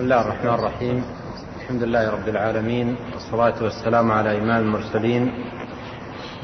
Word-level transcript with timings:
بسم 0.00 0.12
الله 0.12 0.22
الرحمن 0.26 0.54
الرحيم. 0.54 1.04
الحمد 1.60 1.82
لله 1.82 2.10
رب 2.10 2.28
العالمين 2.28 2.96
والصلاة 3.12 3.62
والسلام 3.62 4.12
على 4.12 4.38
إمام 4.38 4.62
المرسلين 4.62 5.32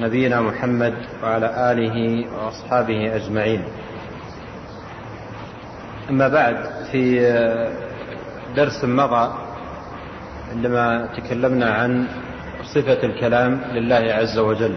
نبينا 0.00 0.40
محمد 0.40 0.94
وعلى 1.22 1.72
آله 1.72 1.96
وأصحابه 2.36 3.16
أجمعين. 3.16 3.62
أما 6.10 6.28
بعد 6.28 6.56
في 6.92 7.20
درس 8.56 8.84
مضى 8.84 9.34
عندما 10.52 11.08
تكلمنا 11.16 11.74
عن 11.74 12.08
صفة 12.74 13.00
الكلام 13.04 13.60
لله 13.72 14.04
عز 14.14 14.38
وجل. 14.38 14.76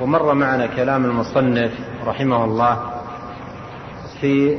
ومر 0.00 0.34
معنا 0.34 0.66
كلام 0.66 1.04
المصنف 1.04 1.72
رحمه 2.06 2.44
الله 2.44 2.90
في 4.20 4.58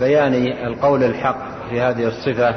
بيان 0.00 0.34
القول 0.68 1.04
الحق 1.04 1.49
في 1.70 1.80
هذه 1.80 2.04
الصفة 2.06 2.54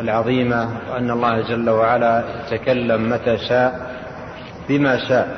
العظيمة 0.00 0.68
وأن 0.92 1.10
الله 1.10 1.40
جل 1.40 1.70
وعلا 1.70 2.24
يتكلم 2.52 3.10
متى 3.10 3.38
شاء 3.48 3.90
بما 4.68 5.08
شاء 5.08 5.28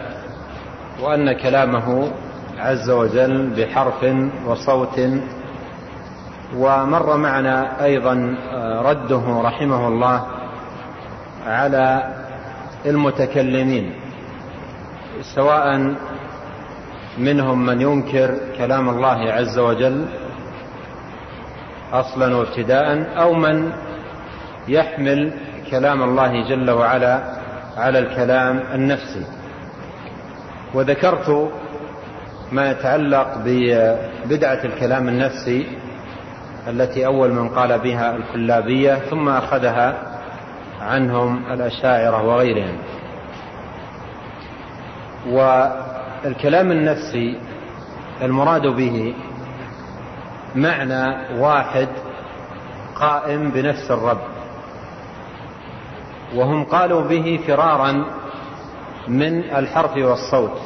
وأن 1.02 1.32
كلامه 1.32 2.12
عز 2.58 2.90
وجل 2.90 3.50
بحرف 3.56 4.04
وصوت 4.46 5.00
ومر 6.56 7.16
معنا 7.16 7.84
أيضا 7.84 8.14
رده 8.84 9.40
رحمه 9.44 9.88
الله 9.88 10.26
على 11.46 12.14
المتكلمين 12.86 13.94
سواء 15.34 15.94
منهم 17.18 17.66
من 17.66 17.80
ينكر 17.80 18.34
كلام 18.58 18.88
الله 18.88 19.32
عز 19.32 19.58
وجل 19.58 20.06
أصلا 21.92 22.36
وابتداء 22.36 23.06
أو 23.22 23.34
من 23.34 23.72
يحمل 24.68 25.32
كلام 25.70 26.02
الله 26.02 26.48
جل 26.48 26.70
وعلا 26.70 27.20
على 27.76 27.98
الكلام 27.98 28.62
النفسي. 28.74 29.24
وذكرت 30.74 31.52
ما 32.52 32.70
يتعلق 32.70 33.28
ببدعة 33.44 34.64
الكلام 34.64 35.08
النفسي 35.08 35.66
التي 36.68 37.06
أول 37.06 37.32
من 37.32 37.48
قال 37.48 37.78
بها 37.78 38.16
الكلابية 38.16 38.94
ثم 38.94 39.28
أخذها 39.28 39.94
عنهم 40.80 41.52
الأشاعرة 41.52 42.22
وغيرهم. 42.26 42.78
والكلام 45.30 46.70
النفسي 46.72 47.38
المراد 48.22 48.66
به 48.66 49.14
معنى 50.54 51.36
واحد 51.40 51.88
قائم 52.94 53.50
بنفس 53.50 53.90
الرب. 53.90 54.20
وهم 56.34 56.64
قالوا 56.64 57.02
به 57.02 57.40
فرارا 57.46 58.04
من 59.08 59.38
الحرف 59.38 59.96
والصوت. 59.96 60.58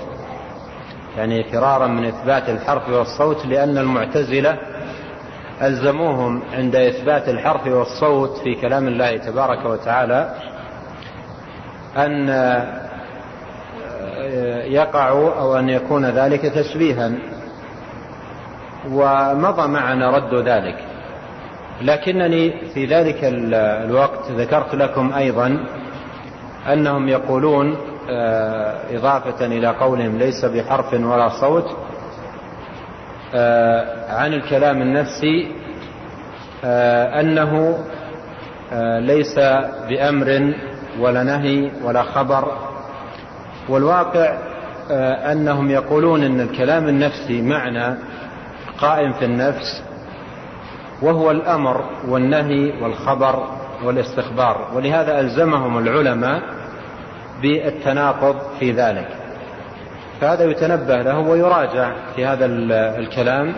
يعني 1.16 1.44
فرارا 1.44 1.86
من 1.86 2.04
إثبات 2.04 2.48
الحرف 2.48 2.88
والصوت 2.88 3.46
لأن 3.46 3.78
المعتزلة 3.78 4.58
ألزموهم 5.62 6.42
عند 6.52 6.76
إثبات 6.76 7.28
الحرف 7.28 7.66
والصوت 7.66 8.38
في 8.38 8.54
كلام 8.54 8.88
الله 8.88 9.16
تبارك 9.16 9.64
وتعالى 9.64 10.34
أن 11.96 12.28
يقع 14.72 15.08
أو 15.08 15.58
أن 15.58 15.68
يكون 15.68 16.04
ذلك 16.06 16.40
تشبيها. 16.40 17.12
ومضى 18.90 19.68
معنا 19.68 20.10
رد 20.10 20.34
ذلك. 20.48 20.76
لكنني 21.82 22.52
في 22.74 22.86
ذلك 22.86 23.18
الوقت 23.22 24.30
ذكرت 24.30 24.74
لكم 24.74 25.12
أيضا 25.12 25.66
أنهم 26.72 27.08
يقولون 27.08 27.76
إضافة 28.90 29.46
إلى 29.46 29.68
قولهم 29.68 30.18
ليس 30.18 30.44
بحرف 30.44 30.94
ولا 30.94 31.28
صوت 31.28 31.76
عن 34.08 34.32
الكلام 34.34 34.82
النفسي 34.82 35.48
أنه 37.20 37.78
ليس 38.98 39.38
بأمر 39.88 40.54
ولا 41.00 41.22
نهي 41.22 41.70
ولا 41.84 42.02
خبر. 42.02 42.52
والواقع 43.68 44.38
أنهم 45.32 45.70
يقولون 45.70 46.22
إن 46.22 46.40
الكلام 46.40 46.88
النفسي 46.88 47.42
معنى 47.42 47.94
قائم 48.82 49.12
في 49.12 49.24
النفس 49.24 49.82
وهو 51.02 51.30
الأمر 51.30 51.84
والنهي 52.08 52.82
والخبر 52.82 53.46
والاستخبار 53.84 54.68
ولهذا 54.74 55.20
ألزمهم 55.20 55.78
العلماء 55.78 56.42
بالتناقض 57.42 58.36
في 58.60 58.72
ذلك. 58.72 59.08
فهذا 60.20 60.44
يتنبه 60.44 61.02
له 61.02 61.18
ويراجع 61.18 61.92
في 62.16 62.26
هذا 62.26 62.46
الكلام 62.98 63.54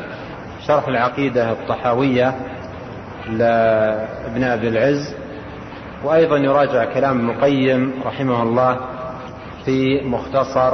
شرح 0.66 0.88
العقيدة 0.88 1.50
الطحاوية 1.52 2.34
لابن 3.28 4.44
أبي 4.44 4.68
العز 4.68 5.14
وأيضا 6.04 6.36
يراجع 6.36 6.84
كلام 6.84 7.18
ابن 7.18 7.30
القيم 7.30 7.94
رحمه 8.06 8.42
الله 8.42 8.76
في 9.64 10.00
مختصر 10.04 10.72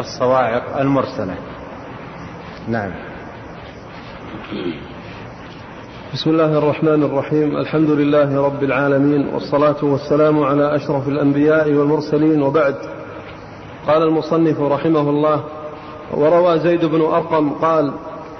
الصواعق 0.00 0.76
المرسلة. 0.78 1.34
نعم. 2.68 2.90
بسم 6.14 6.30
الله 6.30 6.58
الرحمن 6.58 7.02
الرحيم. 7.02 7.56
الحمد 7.56 7.90
لله 7.90 8.42
رب 8.46 8.62
العالمين 8.62 9.28
والصلاة 9.34 9.76
والسلام 9.82 10.42
على 10.42 10.76
أشرف 10.76 11.08
الأنبياء 11.08 11.72
والمرسلين 11.72 12.42
وبعد. 12.42 12.74
قال 13.86 14.02
المصنف 14.02 14.60
رحمه 14.60 15.10
الله 15.10 15.44
وروى 16.14 16.58
زيد 16.58 16.84
بن 16.84 17.00
أرقم 17.00 17.50
قال 17.50 17.92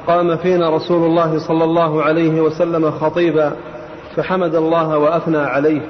قام 0.07 0.37
فينا 0.37 0.71
رسول 0.71 1.07
الله 1.07 1.39
صلى 1.49 1.65
الله 1.65 2.03
عليه 2.03 2.41
وسلم 2.41 2.91
خطيبا 2.91 3.53
فحمد 4.17 4.55
الله 4.55 4.99
وأثنى 4.99 5.39
عليه 5.39 5.83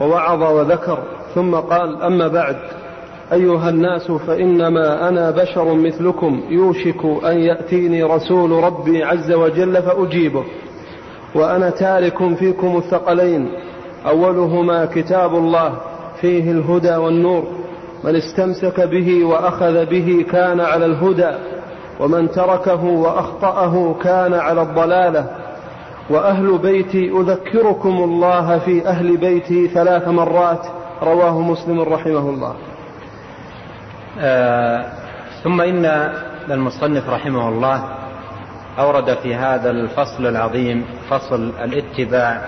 ووعظ 0.00 0.42
وذكر 0.42 0.98
ثم 1.34 1.54
قال 1.54 2.02
أما 2.02 2.28
بعد 2.28 2.56
أيها 3.32 3.68
الناس 3.68 4.10
فإنما 4.10 5.08
أنا 5.08 5.30
بشر 5.30 5.74
مثلكم. 5.74 6.40
يوشك 6.48 7.04
أن 7.24 7.38
يأتيني 7.38 8.02
رسول 8.02 8.50
ربي 8.50 9.04
عز 9.04 9.32
وجل 9.32 9.82
فأجيبه. 9.82 10.44
وأنا 11.34 11.70
تارك 11.70 12.34
فيكم 12.34 12.76
الثقلين. 12.76 13.50
أولهما 14.06 14.84
كتاب 14.84 15.34
الله 15.34 15.72
فيه 16.20 16.50
الهدى 16.50 16.96
والنور. 16.96 17.44
من 18.04 18.16
استمسك 18.16 18.80
به 18.80 19.24
وأخذ 19.24 19.86
به 19.86 20.24
كان 20.32 20.60
على 20.60 20.86
الهدى 20.86 21.30
ومن 22.00 22.30
تركه 22.30 22.84
وأخطأه 22.84 23.94
كان 24.02 24.34
على 24.34 24.62
الضلالة. 24.62 25.30
وأهل 26.10 26.58
بيتي 26.58 27.10
أذكركم 27.10 28.04
الله 28.04 28.58
في 28.58 28.86
أهل 28.86 29.16
بيتي 29.16 29.68
ثلاث 29.68 30.08
مرات 30.08 30.66
رواه 31.02 31.40
مسلم 31.40 31.80
رحمه 31.80 32.30
الله. 32.30 32.54
ثم 35.42 35.60
إن 35.60 36.12
المصنف 36.50 37.08
رحمه 37.08 37.48
الله 37.48 37.84
أورد 38.78 39.14
في 39.14 39.34
هذا 39.34 39.70
الفصل 39.70 40.26
العظيم 40.26 40.84
فصل 41.10 41.52
الاتباع 41.62 42.42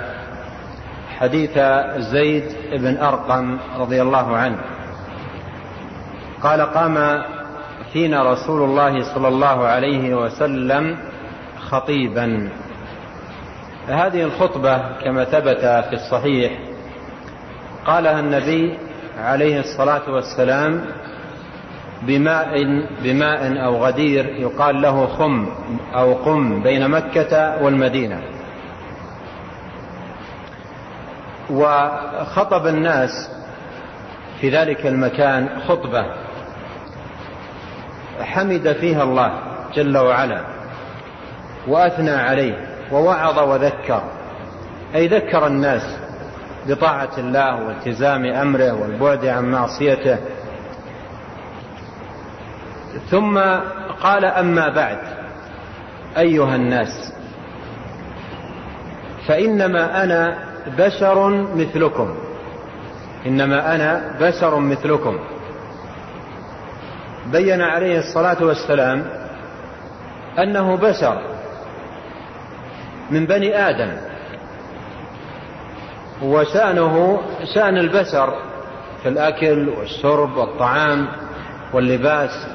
حديث 1.18 1.58
زيد 1.96 2.44
بن 2.72 2.96
أرقم 2.96 3.58
رضي 3.78 4.02
الله 4.02 4.36
عنه. 4.36 4.58
قال 6.42 6.60
قام 6.62 7.22
فينا 7.92 8.32
رسول 8.32 8.62
الله 8.62 9.14
صلى 9.14 9.28
الله 9.28 9.66
عليه 9.66 10.14
وسلم 10.14 10.96
خطيبا. 11.60 12.48
هذه 13.88 14.22
الخطبة 14.22 14.98
كما 15.04 15.24
ثبت 15.24 15.60
في 15.60 15.92
الصحيح 15.92 16.52
قالها 17.86 18.20
النبي 18.20 18.78
عليه 19.18 19.60
الصلاة 19.60 20.10
والسلام 20.10 20.84
بماء 22.06 22.82
بماء 23.02 23.64
أو 23.64 23.84
غدير 23.84 24.26
يقال 24.26 24.82
له 24.82 25.06
خم 25.06 25.46
أو 25.94 26.14
قم 26.14 26.62
بين 26.62 26.88
مكة 26.88 27.62
والمدينة. 27.62 28.20
وخطب 31.50 32.66
الناس 32.66 33.30
في 34.40 34.50
ذلك 34.50 34.86
المكان 34.86 35.48
خطبة 35.68 36.06
حمد 38.20 38.72
فيها 38.72 39.02
الله 39.02 39.40
جل 39.74 39.98
وعلا 39.98 40.40
وأثنى 41.68 42.10
عليه 42.10 42.56
ووعظ 42.92 43.38
وذكر. 43.38 44.02
أي 44.94 45.06
ذكر 45.06 45.46
الناس 45.46 45.98
بطاعة 46.68 47.10
الله 47.18 47.66
والتزام 47.66 48.24
أمره 48.24 48.72
والبعد 48.72 49.26
عن 49.26 49.50
معصيته 49.50 50.18
ثم 53.10 53.38
قال 54.02 54.24
أما 54.24 54.68
بعد 54.68 54.98
أيها 56.18 56.56
الناس 56.56 57.12
فإنما 59.26 60.04
أنا 60.04 60.38
بشر 60.78 61.28
مثلكم. 61.54 62.14
إنما 63.26 63.74
أنا 63.74 64.16
بشر 64.20 64.58
مثلكم. 64.58 65.18
بين 67.32 67.60
عليه 67.60 67.98
الصلاة 67.98 68.44
والسلام 68.44 69.04
أنه 70.38 70.76
بشر 70.76 71.22
من 73.10 73.26
بني 73.26 73.68
آدم 73.68 73.90
وشأنه 76.22 77.22
شأن 77.54 77.78
البشر 77.78 78.34
في 79.02 79.08
الأكل 79.08 79.68
والشرب 79.68 80.36
والطعام 80.36 81.08
واللباس 81.72 82.46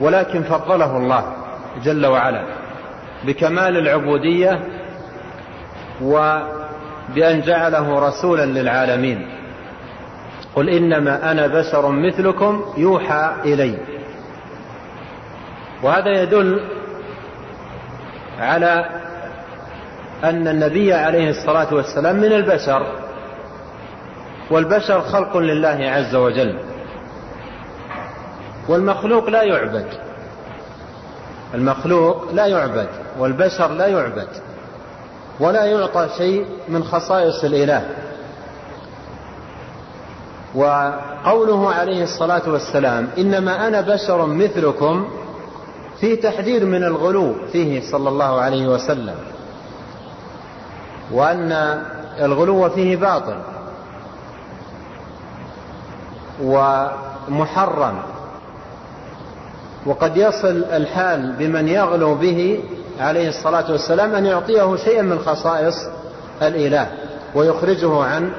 ولكن 0.00 0.42
فضله 0.42 0.96
الله 0.96 1.32
جل 1.84 2.06
وعلا 2.06 2.42
بكمال 3.24 3.76
العبودية 3.76 4.60
وبأن 6.02 7.40
جعله 7.40 8.08
رسولا 8.08 8.44
للعالمين. 8.46 9.28
قل 10.54 10.68
إنما 10.68 11.30
أنا 11.30 11.46
بشر 11.46 11.88
مثلكم 11.88 12.64
يوحى 12.76 13.32
إلي. 13.44 13.78
وهذا 15.82 16.22
يدل 16.22 16.60
على 18.40 18.86
أن 20.24 20.48
النبي 20.48 20.92
عليه 20.92 21.30
الصلاة 21.30 21.74
والسلام 21.74 22.16
من 22.16 22.32
البشر 22.32 22.86
والبشر 24.50 25.00
خلق 25.00 25.36
لله 25.36 25.90
عز 25.90 26.14
وجل. 26.14 26.58
والمخلوق 28.68 29.28
لا 29.28 29.42
يعبد. 29.42 29.86
المخلوق 31.54 32.32
لا 32.32 32.46
يعبد 32.46 32.88
والبشر 33.18 33.68
لا 33.68 33.86
يعبد 33.86 34.28
ولا 35.40 35.64
يعطى 35.64 36.08
شيء 36.16 36.46
من 36.68 36.84
خصائص 36.84 37.44
الإله. 37.44 37.88
وقوله 40.54 41.74
عليه 41.74 42.02
الصلاة 42.02 42.42
والسلام 42.46 43.08
إنما 43.18 43.68
أنا 43.68 43.80
بشر 43.80 44.26
مثلكم 44.26 45.08
في 46.00 46.16
تحذير 46.16 46.64
من 46.64 46.84
الغلو 46.84 47.34
فيه 47.52 47.90
صلى 47.90 48.08
الله 48.08 48.40
عليه 48.40 48.68
وسلم. 48.68 49.14
وأن 51.12 51.82
الغلو 52.20 52.70
فيه 52.70 52.96
باطل. 52.96 53.36
ومحرم. 56.42 58.02
وقد 59.86 60.16
يصل 60.16 60.64
الحال 60.72 61.32
بمن 61.32 61.68
يغلو 61.68 62.14
به 62.14 62.60
عليه 63.00 63.28
الصلاة 63.28 63.72
والسلام 63.72 64.14
أن 64.14 64.26
يعطيه 64.26 64.76
شيئا 64.76 65.02
من 65.02 65.18
خصائص 65.18 65.74
الإله 66.42 66.88
ويخرجه 67.34 68.02
عن 68.02 68.32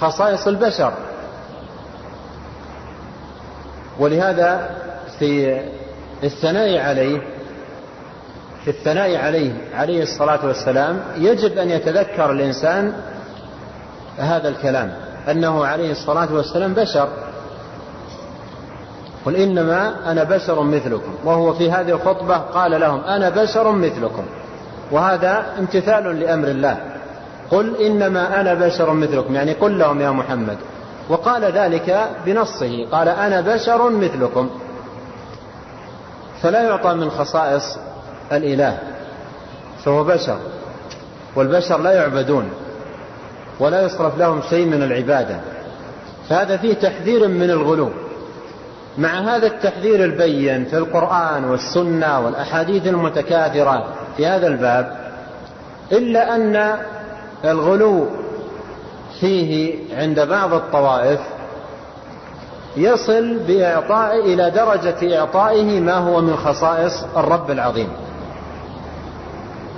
خصائص 0.00 0.46
البشر. 0.46 0.92
ولهذا 3.98 4.70
في 5.18 5.60
الثناء 6.24 6.78
عليه 6.78 7.20
في 8.64 8.70
الثناء 8.70 9.16
عليه 9.16 9.52
عليه 9.74 10.02
الصلاة 10.02 10.46
والسلام 10.46 11.00
يجب 11.16 11.58
أن 11.58 11.70
يتذكر 11.70 12.30
الإنسان 12.32 12.92
هذا 14.18 14.48
الكلام 14.48 14.92
أنه 15.30 15.66
عليه 15.66 15.90
الصلاة 15.90 16.34
والسلام 16.34 16.74
بشر. 16.74 17.08
قل 19.26 19.36
إنما 19.36 20.10
أنا 20.12 20.24
بشر 20.24 20.62
مثلكم 20.62 21.14
وهو 21.24 21.54
في 21.54 21.70
هذه 21.70 21.90
الخطبة 21.90 22.36
قال 22.36 22.80
لهم 22.80 23.04
أنا 23.04 23.28
بشر 23.28 23.72
مثلكم 23.72 24.22
وهذا 24.92 25.46
امتثال 25.58 26.20
لأمر 26.20 26.48
الله. 26.48 26.76
قل 27.50 27.76
إنما 27.76 28.40
أنا 28.40 28.54
بشر 28.54 28.92
مثلكم 28.92 29.34
يعني 29.34 29.52
قل 29.52 29.78
لهم 29.78 30.00
يا 30.00 30.10
محمد. 30.10 30.56
وقال 31.08 31.44
ذلك 31.44 32.08
بنصه 32.26 32.86
قال 32.92 33.08
أنا 33.08 33.40
بشر 33.40 33.90
مثلكم. 33.90 34.50
فلا 36.42 36.62
يعطى 36.62 36.94
من 36.94 37.10
خصائص 37.10 37.78
الإله 38.32 38.78
فهو 39.84 40.04
بشر 40.04 40.38
والبشر 41.36 41.78
لا 41.78 41.92
يعبدون 41.92 42.50
ولا 43.60 43.82
يصرف 43.82 44.18
لهم 44.18 44.42
شيء 44.50 44.66
من 44.66 44.82
العبادة. 44.82 45.40
فهذا 46.28 46.56
فيه 46.56 46.74
تحذير 46.74 47.28
من 47.28 47.50
الغلو. 47.50 47.90
مع 48.98 49.36
هذا 49.36 49.46
التحذير 49.46 50.04
البين 50.04 50.64
في 50.64 50.76
القرآن 50.76 51.44
والسنة 51.44 52.20
والأحاديث 52.20 52.86
المتكاثرة 52.86 53.84
في 54.16 54.26
هذا 54.26 54.46
الباب 54.46 54.96
إلا 55.92 56.34
أن 56.36 56.76
الغلو 57.44 58.06
فيه 59.20 59.74
عند 59.96 60.20
بعض 60.20 60.54
الطوائف 60.54 61.20
يصل 62.76 63.38
بإعطاء 63.38 64.20
إلى 64.20 64.50
درجة 64.50 65.18
إعطائه 65.18 65.80
ما 65.80 65.94
هو 65.94 66.20
من 66.20 66.36
خصائص 66.36 67.04
الرب 67.16 67.50
العظيم. 67.50 67.88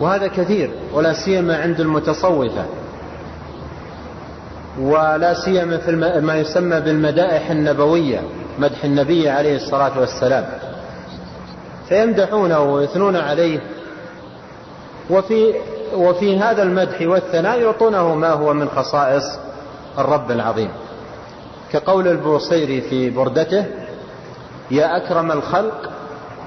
وهذا 0.00 0.26
كثير 0.26 0.70
ولا 0.92 1.12
سيما 1.12 1.56
عند 1.56 1.80
المتصوفة. 1.80 2.64
ولا 4.80 5.34
سيما 5.34 5.76
في 5.76 5.92
ما 6.20 6.36
يسمى 6.36 6.80
بالمدائح 6.80 7.50
النبوية. 7.50 8.20
مدح 8.58 8.84
النبي 8.84 9.28
عليه 9.28 9.56
الصلاة 9.56 10.00
والسلام. 10.00 10.46
فيمدحونه 11.88 12.60
ويثنون 12.60 13.16
عليه. 13.16 13.60
وفي 15.10 15.54
وفي 15.94 16.38
هذا 16.38 16.62
المدح 16.62 17.00
والثناء 17.00 17.60
يعطونه 17.60 18.14
ما 18.14 18.30
هو 18.30 18.52
من 18.54 18.68
خصائص 18.68 19.24
الرب 19.98 20.30
العظيم. 20.30 20.70
كقول 21.72 22.08
البوصيري 22.08 22.80
في 22.80 23.10
بردته 23.10 23.64
يا 24.70 24.96
أكرم 24.96 25.32
الخلق 25.32 25.90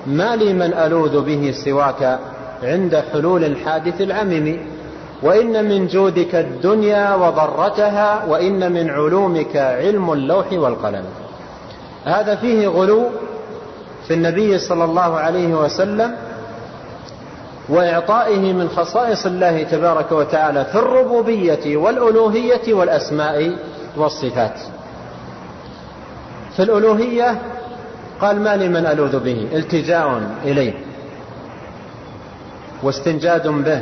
ما 0.07 0.35
لي 0.35 0.53
من 0.53 0.73
ألوذ 0.73 1.21
به 1.21 1.53
سواك 1.65 2.19
عند 2.63 3.03
حلول 3.13 3.43
الحادث 3.43 4.01
العمم. 4.01 4.57
وإن 5.23 5.69
من 5.69 5.87
جودك 5.87 6.35
الدنيا 6.35 7.15
وضرتها 7.15 8.25
وإن 8.25 8.71
من 8.71 8.89
علومك 8.89 9.55
علم 9.55 10.13
اللوح 10.13 10.53
والقلم. 10.53 11.05
هذا 12.05 12.35
فيه 12.35 12.67
غلو 12.67 13.09
في 14.07 14.13
النبي 14.13 14.57
صلى 14.59 14.83
الله 14.83 15.19
عليه 15.19 15.53
وسلم 15.55 16.15
وإعطائه 17.69 18.53
من 18.53 18.69
خصائص 18.69 19.25
الله 19.25 19.63
تبارك 19.63 20.11
وتعالى 20.11 20.65
في 20.65 20.75
الربوبية 20.75 21.77
والألوهية 21.77 22.73
والأسماء 22.73 23.55
والصفات. 23.97 24.59
في 26.55 26.63
الألوهية 26.63 27.41
قال 28.21 28.39
ما 28.39 28.55
لمن 28.55 28.85
ألوذ 28.85 29.19
به؟ 29.19 29.47
التجاء 29.53 30.21
إليه 30.43 30.73
واستنجاد 32.83 33.47
به 33.47 33.81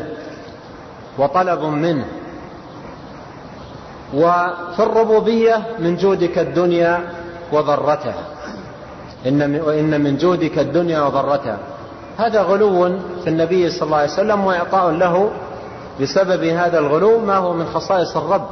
وطلب 1.18 1.64
منه. 1.64 2.06
وفي 4.14 4.80
الربوبية 4.80 5.68
من 5.80 5.96
جودك 5.98 6.38
الدنيا 6.38 7.10
وضرتها. 7.51 8.24
إن 9.27 9.62
وإن 9.62 10.01
من 10.01 10.18
جودك 10.18 10.60
الدنيا 10.60 11.01
وضرتها. 11.01 11.58
هذا 12.18 12.41
غلو 12.41 13.00
في 13.24 13.29
النبي 13.29 13.70
صلى 13.70 13.84
الله 13.84 13.98
عليه 13.98 14.12
وسلم 14.13 14.46
وإعطاء 14.46 14.91
له 14.91 15.32
بسبب 16.01 16.44
هذا 16.44 16.79
الغلو 16.79 17.20
ما 17.20 17.38
هو 17.38 17.53
من 17.53 17.65
خصائص 17.65 18.18
الرب 18.18 18.48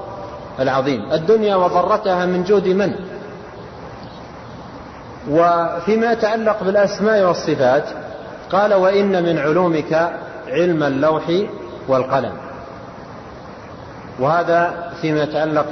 العظيم. 0.59 1.11
الدنيا 1.11 1.55
وضرتها 1.55 2.25
من 2.25 2.43
جود 2.43 2.67
من؟ 2.67 2.93
وفيما 5.29 6.11
يتعلق 6.11 6.63
بالأسماء 6.63 7.27
والصفات 7.27 7.83
قال 8.51 8.73
وإن 8.73 9.23
من 9.23 9.37
علومك 9.37 10.11
علم 10.47 10.83
اللوح 10.83 11.23
والقلم. 11.87 12.33
وهذا 14.19 14.91
فيما 15.01 15.23
يتعلق 15.23 15.71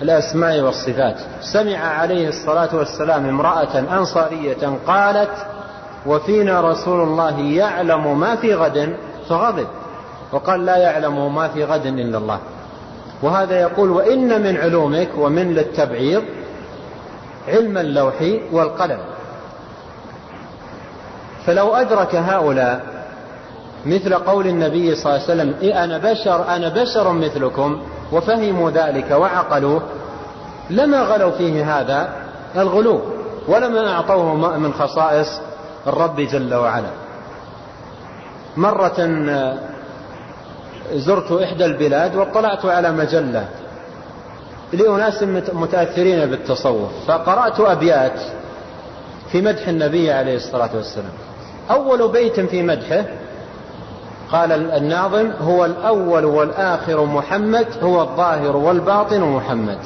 بالأسماء 0.00 0.60
والصفات. 0.60 1.16
سمع 1.40 1.78
عليه 1.78 2.28
الصلاة 2.28 2.76
والسلام 2.76 3.28
امرأة 3.28 3.78
أنصارية 3.78 4.78
قالت 4.86 5.30
وفينا 6.06 6.60
رسول 6.60 7.00
الله 7.00 7.40
يعلم 7.40 8.20
ما 8.20 8.36
في 8.36 8.54
غد 8.54 8.96
فغضب. 9.28 9.66
وقال 10.32 10.66
لا 10.66 10.76
يعلم 10.76 11.34
ما 11.34 11.48
في 11.48 11.64
غد 11.64 11.86
إلا 11.86 12.18
الله. 12.18 12.38
وهذا 13.22 13.60
يقول 13.60 13.90
وإن 13.90 14.42
من 14.42 14.56
علومك 14.56 15.08
ومن 15.18 15.54
للتبعيض 15.54 16.22
علم 17.48 17.78
اللوح 17.78 18.14
والقلم. 18.52 18.98
فلو 21.46 21.74
أدرك 21.74 22.14
هؤلاء 22.14 22.80
مثل 23.86 24.14
قول 24.14 24.46
النبي 24.46 24.94
صلى 24.94 25.16
الله 25.16 25.24
عليه 25.28 25.34
وسلم 25.34 25.54
إيه 25.62 25.84
أنا 25.84 25.98
بشر 25.98 26.48
أنا 26.48 26.68
بشر 26.68 27.12
مثلكم. 27.12 27.82
وفهموا 28.12 28.70
ذلك 28.70 29.10
وعقلوه 29.10 29.82
لما 30.70 31.02
غلوا 31.02 31.30
فيه 31.30 31.80
هذا 31.80 32.12
الغلو 32.56 33.00
ولما 33.48 33.92
أعطوه 33.92 34.34
من 34.58 34.72
خصائص 34.72 35.40
الرب 35.86 36.20
جل 36.20 36.54
وعلا. 36.54 36.90
مرة 38.56 38.96
زرت 40.92 41.32
إحدى 41.32 41.64
البلاد 41.64 42.16
واطلعت 42.16 42.64
على 42.64 42.92
مجلة 42.92 43.48
لأناس 44.72 45.22
متأثرين 45.52 46.26
بالتصوف 46.26 46.90
فقرأت 47.06 47.60
أبيات 47.60 48.20
في 49.32 49.42
مدح 49.42 49.68
النبي 49.68 50.12
عليه 50.12 50.36
الصلاة 50.36 50.70
والسلام. 50.76 51.12
أول 51.70 52.12
بيت 52.12 52.40
في 52.40 52.62
مدحه 52.62 53.04
قال 54.32 54.52
الناظم 54.52 55.30
هو 55.40 55.64
الأول 55.64 56.24
والآخر 56.24 57.04
محمد 57.04 57.66
هو 57.82 58.02
الظاهر 58.02 58.56
والباطن 58.56 59.20
محمد. 59.20 59.78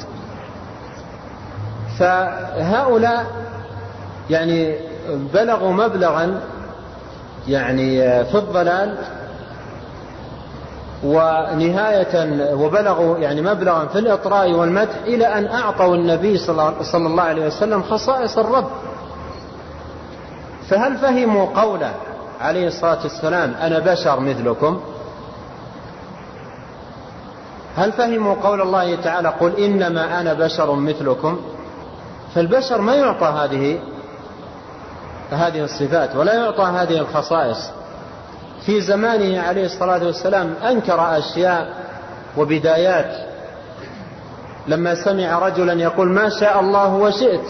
فهؤلاء 1.99 3.25
يعني 4.29 4.75
بلغوا 5.33 5.71
مبلغا 5.71 6.41
يعني 7.47 7.99
في 8.23 8.35
الضلال 8.35 8.97
ونهاية 11.03 12.53
وبلغوا 12.53 13.17
يعني 13.17 13.41
مبلغا 13.41 13.85
في 13.85 13.99
الإطراء 13.99 14.51
والمدح 14.51 14.95
إلى 15.05 15.25
أن 15.25 15.45
أعطوا 15.45 15.95
النبي 15.95 16.37
صلى 16.37 16.73
الله 16.93 17.23
عليه 17.23 17.47
وسلم 17.47 17.83
خصائص 17.83 18.37
الرب. 18.37 18.69
فهل 20.69 20.97
فهموا 20.97 21.61
قوله؟ 21.61 21.93
عليه 22.41 22.67
الصلاة 22.67 23.03
والسلام 23.03 23.53
أنا 23.53 23.79
بشر 23.79 24.19
مثلكم. 24.19 24.81
هل 27.75 27.91
فهموا 27.91 28.35
قول 28.35 28.61
الله 28.61 28.95
تعالى 28.95 29.29
قل 29.29 29.55
إنما 29.63 30.21
أنا 30.21 30.33
بشر 30.33 30.75
مثلكم؟ 30.75 31.39
فالبشر 32.35 32.81
ما 32.81 32.95
يعطى 32.95 33.25
هذه 33.25 33.79
هذه 35.31 35.63
الصفات 35.63 36.15
ولا 36.15 36.33
يعطى 36.33 36.63
هذه 36.63 36.97
الخصائص. 36.97 37.69
في 38.65 38.81
زمانه 38.81 39.41
عليه 39.41 39.65
الصلاة 39.65 40.05
والسلام 40.05 40.53
أنكر 40.63 41.17
أشياء 41.17 41.73
وبدايات. 42.37 43.33
لما 44.67 44.95
سمع 44.95 45.39
رجلا 45.39 45.73
يقول 45.73 46.09
ما 46.09 46.29
شاء 46.29 46.59
الله 46.59 46.93
وشئت 46.95 47.45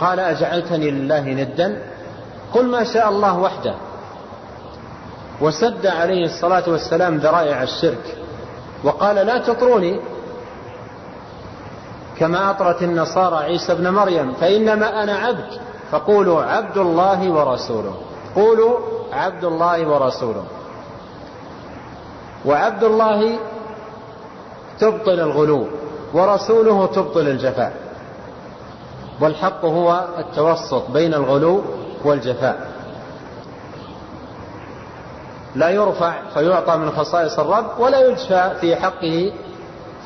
قال 0.00 0.20
أجعلتني 0.20 0.90
لله 0.90 1.20
ندا؟ 1.20 1.93
قل 2.54 2.66
ما 2.66 2.84
شاء 2.84 3.08
الله 3.08 3.38
وحده. 3.38 3.74
وسد 5.40 5.86
عليه 5.86 6.24
الصلاة 6.24 6.62
والسلام 6.66 7.16
ذرائع 7.16 7.62
الشرك. 7.62 8.18
وقال 8.84 9.16
لا 9.16 9.38
تطروني. 9.38 10.00
كما 12.18 12.50
أطرت 12.50 12.82
النصارى 12.82 13.36
عيسى 13.36 13.74
بن 13.74 13.90
مريم 13.90 14.32
فإنما 14.32 15.02
أنا 15.02 15.14
عبد. 15.16 15.60
فقولوا 15.90 16.42
عبد 16.42 16.78
الله 16.78 17.30
ورسوله. 17.30 17.94
قولوا 18.36 18.78
عبد 19.12 19.44
الله 19.44 19.88
ورسوله. 19.88 20.44
وعبد 22.46 22.84
الله 22.84 23.38
تبطل 24.80 25.20
الغلو 25.20 25.66
ورسوله 26.14 26.86
تبطل 26.86 27.28
الجفاء. 27.28 27.76
والحق 29.20 29.64
هو 29.64 30.04
التوسط 30.18 30.90
بين 30.90 31.14
الغلو 31.14 31.62
والجفاء. 32.06 32.68
لا 35.54 35.70
يرفع 35.70 36.12
فيعطى 36.34 36.76
من 36.76 36.90
خصائص 36.90 37.38
الرب 37.38 37.66
ولا 37.78 38.08
يجفى 38.08 38.50
في 38.60 38.76
حقه 38.76 39.32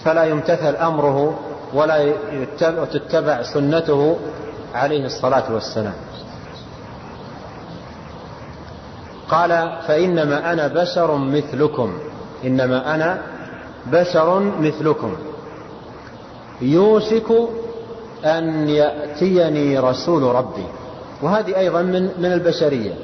فلا 0.05 0.25
يمتثل 0.25 0.77
أمره 0.77 1.39
ولا 1.75 2.13
تتبع 2.93 3.43
سنته 3.43 4.17
عليه 4.75 5.07
الصلاة 5.07 5.53
والسلام. 5.53 5.95
قال 9.29 9.79
فإنما 9.87 10.53
أنا 10.53 10.67
بشر 10.67 11.17
مثلكم. 11.17 11.99
إنما 12.45 12.95
أنا 12.95 13.23
بشر 13.87 14.41
مثلكم. 14.41 15.17
يوشك 16.61 17.33
أن 18.25 18.69
يأتيني 18.69 19.79
رسول 19.79 20.23
ربي. 20.23 20.67
وهذه 21.23 21.57
أيضا 21.59 21.83
من, 21.83 22.03
من 22.19 22.33
البشرية 22.33 22.95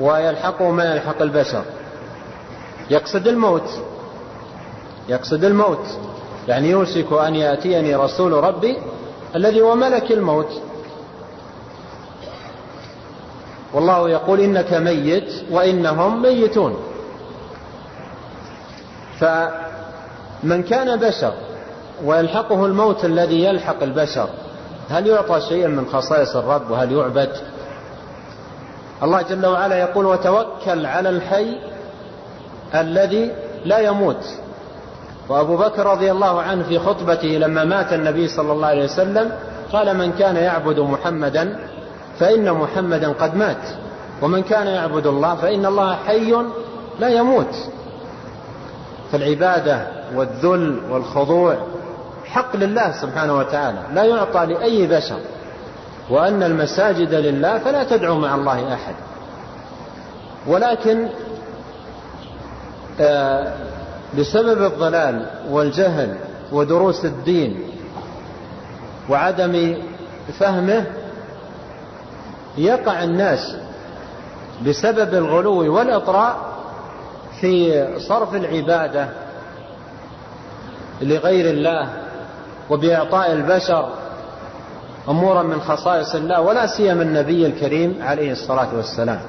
ويلحقه 0.00 0.70
ما 0.70 0.94
يلحق 0.94 1.22
البشر. 1.22 1.62
يقصد 2.90 3.28
الموت 3.28 3.70
يقصد 5.08 5.44
الموت. 5.44 5.86
يعني 6.48 6.70
يوشك 6.70 7.12
أن 7.12 7.34
يأتيني 7.34 7.94
رسول 7.94 8.32
ربي 8.32 8.76
الذي 9.34 9.60
هو 9.60 9.74
ملك 9.74 10.12
الموت. 10.12 10.62
والله 13.74 14.10
يقول 14.10 14.40
إنك 14.40 14.72
ميت 14.72 15.32
وإنهم 15.50 16.22
ميتون. 16.22 16.76
فمن 19.20 20.62
كان 20.62 21.00
بشر 21.00 21.32
ويلحقه 22.04 22.66
الموت 22.66 23.04
الذي 23.04 23.44
يلحق 23.44 23.82
البشر 23.82 24.28
هل 24.90 25.06
يعطى 25.06 25.40
شيئا 25.40 25.68
من 25.68 25.86
خصائص 25.86 26.36
الرب 26.36 26.70
وهل 26.70 26.92
يعبد؟ 26.92 27.30
الله 29.02 29.22
جل 29.22 29.46
وعلا 29.46 29.78
يقول 29.78 30.06
وتوكل 30.06 30.86
على 30.86 31.08
الحي 31.08 31.56
الذي 32.74 33.32
لا 33.64 33.78
يموت. 33.78 34.24
وأبو 35.28 35.56
بكر 35.56 35.86
رضي 35.86 36.10
الله 36.10 36.42
عنه 36.42 36.62
في 36.62 36.78
خطبته 36.78 37.28
لما 37.28 37.64
مات 37.64 37.92
النبي 37.92 38.28
صلى 38.28 38.52
الله 38.52 38.66
عليه 38.66 38.84
وسلم 38.84 39.32
قال 39.72 39.96
من 39.96 40.12
كان 40.12 40.36
يعبد 40.36 40.80
محمدا 40.80 41.58
فإن 42.18 42.52
محمدا 42.52 43.12
قد 43.12 43.36
مات. 43.36 43.62
ومن 44.22 44.42
كان 44.42 44.66
يعبد 44.66 45.06
الله 45.06 45.34
فإن 45.34 45.66
الله 45.66 45.94
حي 45.94 46.34
لا 46.98 47.08
يموت. 47.08 47.54
فالعبادة 49.12 49.86
والذل 50.14 50.80
والخضوع 50.90 51.56
حق 52.26 52.56
لله 52.56 52.92
سبحانه 52.92 53.38
وتعالى 53.38 53.78
لا 53.94 54.04
يعطى 54.04 54.46
لأي 54.46 54.86
بشر. 54.86 55.20
وأن 56.10 56.42
المساجد 56.42 57.14
لله 57.14 57.58
فلا 57.58 57.84
تدعو 57.84 58.18
مع 58.18 58.34
الله 58.34 58.74
أحد. 58.74 58.94
ولكن 60.46 61.08
آه 63.00 63.52
بسبب 64.18 64.62
الضلال 64.72 65.26
والجهل 65.50 66.16
ودروس 66.52 67.04
الدين 67.04 67.60
وعدم 69.08 69.76
فهمه 70.38 70.86
يقع 72.58 73.04
الناس 73.04 73.56
بسبب 74.66 75.14
الغلو 75.14 75.74
والإطراء 75.76 76.36
في 77.40 77.84
صرف 77.98 78.34
العبادة 78.34 79.08
لغير 81.02 81.50
الله 81.50 81.88
وبإعطاء 82.70 83.32
البشر 83.32 83.88
أمورا 85.08 85.42
من 85.42 85.60
خصائص 85.60 86.14
الله 86.14 86.40
ولا 86.40 86.66
سيما 86.66 87.02
النبي 87.02 87.46
الكريم 87.46 87.98
عليه 88.02 88.32
الصلاة 88.32 88.76
والسلام. 88.76 89.20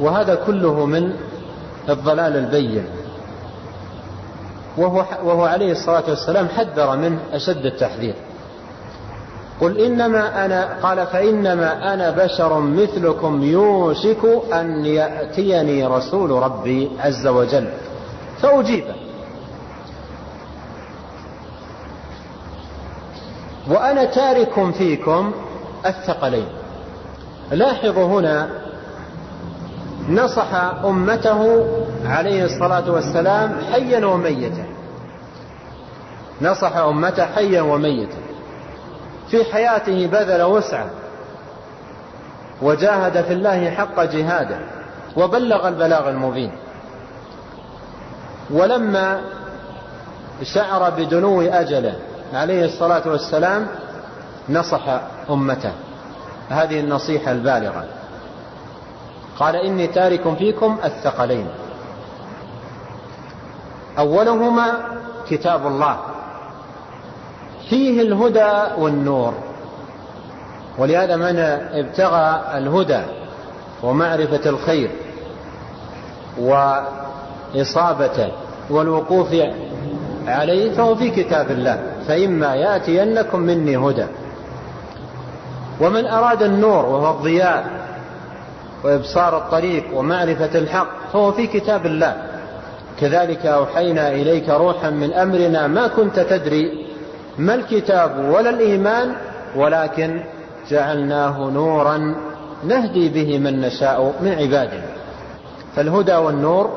وهذا 0.00 0.34
كله 0.34 0.86
من 0.86 1.12
الضلال 1.88 2.36
البين. 2.36 2.84
وهو, 4.76 5.04
وهو 5.24 5.44
عليه 5.44 5.72
الصلاة 5.72 6.04
والسلام 6.08 6.48
حذر 6.48 6.96
منه 6.96 7.18
أشد 7.32 7.66
التحذير. 7.66 8.14
قل 9.60 9.78
إنما 9.78 10.44
أنا 10.44 10.78
قال 10.82 11.06
فإنما 11.06 11.94
أنا 11.94 12.10
بشر 12.10 12.60
مثلكم 12.60 13.42
يوشك 13.42 14.24
أن 14.52 14.84
يأتيني 14.84 15.86
رسول 15.86 16.30
ربي 16.30 16.90
عز 17.00 17.26
وجل 17.26 17.68
فأجيبه. 18.42 19.07
وأنا 23.68 24.04
تارك 24.04 24.70
فيكم 24.72 25.32
الثقلين. 25.86 26.48
لاحظوا 27.50 28.06
هنا 28.20 28.48
نصح 30.08 30.54
أمته 30.84 31.66
عليه 32.04 32.44
الصلاة 32.44 32.90
والسلام 32.90 33.60
حيا 33.72 34.06
وميتا. 34.06 34.64
نصح 36.42 36.76
أمته 36.76 37.26
حيا 37.26 37.62
وميتا. 37.62 38.18
في 39.30 39.44
حياته 39.44 40.06
بذل 40.06 40.42
وسعة. 40.42 40.90
وجاهد 42.62 43.24
في 43.24 43.32
الله 43.32 43.70
حق 43.70 44.02
جهاده. 44.02 44.58
وبلغ 45.16 45.68
البلاغ 45.68 46.08
المبين. 46.08 46.52
ولما 48.50 49.20
شعر 50.42 50.90
بدنو 50.90 51.42
أجله 51.42 51.94
عليه 52.32 52.64
الصلاة 52.64 53.02
والسلام 53.08 53.66
نصح 54.48 55.00
أمته. 55.30 55.72
هذه 56.48 56.80
النصيحة 56.80 57.32
البالغة. 57.32 57.84
قال 59.38 59.56
إني 59.56 59.86
تارك 59.86 60.34
فيكم 60.38 60.78
الثقلين. 60.84 61.46
أولهما 63.98 64.72
كتاب 65.30 65.66
الله. 65.66 65.96
فيه 67.70 68.02
الهدى 68.02 68.82
والنور. 68.82 69.34
ولهذا 70.78 71.16
من 71.16 71.38
ابتغى 71.72 72.42
الهدى 72.58 73.00
ومعرفة 73.82 74.50
الخير 74.50 74.90
وإصابته 76.40 78.32
والوقوف 78.70 79.28
عليه 80.26 80.72
فهو 80.72 80.94
في 80.94 81.10
كتاب 81.10 81.50
الله. 81.50 81.97
فإما 82.08 82.54
يأتينكم 82.54 83.40
مني 83.40 83.76
هدى. 83.76 84.06
ومن 85.80 86.06
أراد 86.06 86.42
النور 86.42 86.86
وهو 86.86 87.10
الضياء 87.18 87.64
وإبصار 88.84 89.36
الطريق 89.36 89.84
ومعرفة 89.94 90.58
الحق 90.58 90.88
فهو 91.12 91.32
في 91.32 91.46
كتاب 91.46 91.86
الله. 91.86 92.16
كذلك 93.00 93.46
أوحينا 93.46 94.08
إليك 94.08 94.48
روحا 94.48 94.90
من 94.90 95.12
أمرنا 95.12 95.66
ما 95.66 95.86
كنت 95.88 96.20
تدري 96.20 96.86
ما 97.38 97.54
الكتاب 97.54 98.18
ولا 98.34 98.50
الإيمان 98.50 99.12
ولكن 99.56 100.20
جعلناه 100.70 101.50
نورا 101.50 102.14
نهدي 102.64 103.08
به 103.08 103.38
من 103.38 103.60
نشاء 103.60 104.14
من 104.20 104.32
عبادنا. 104.32 104.86
فالهدى 105.76 106.14
والنور 106.14 106.70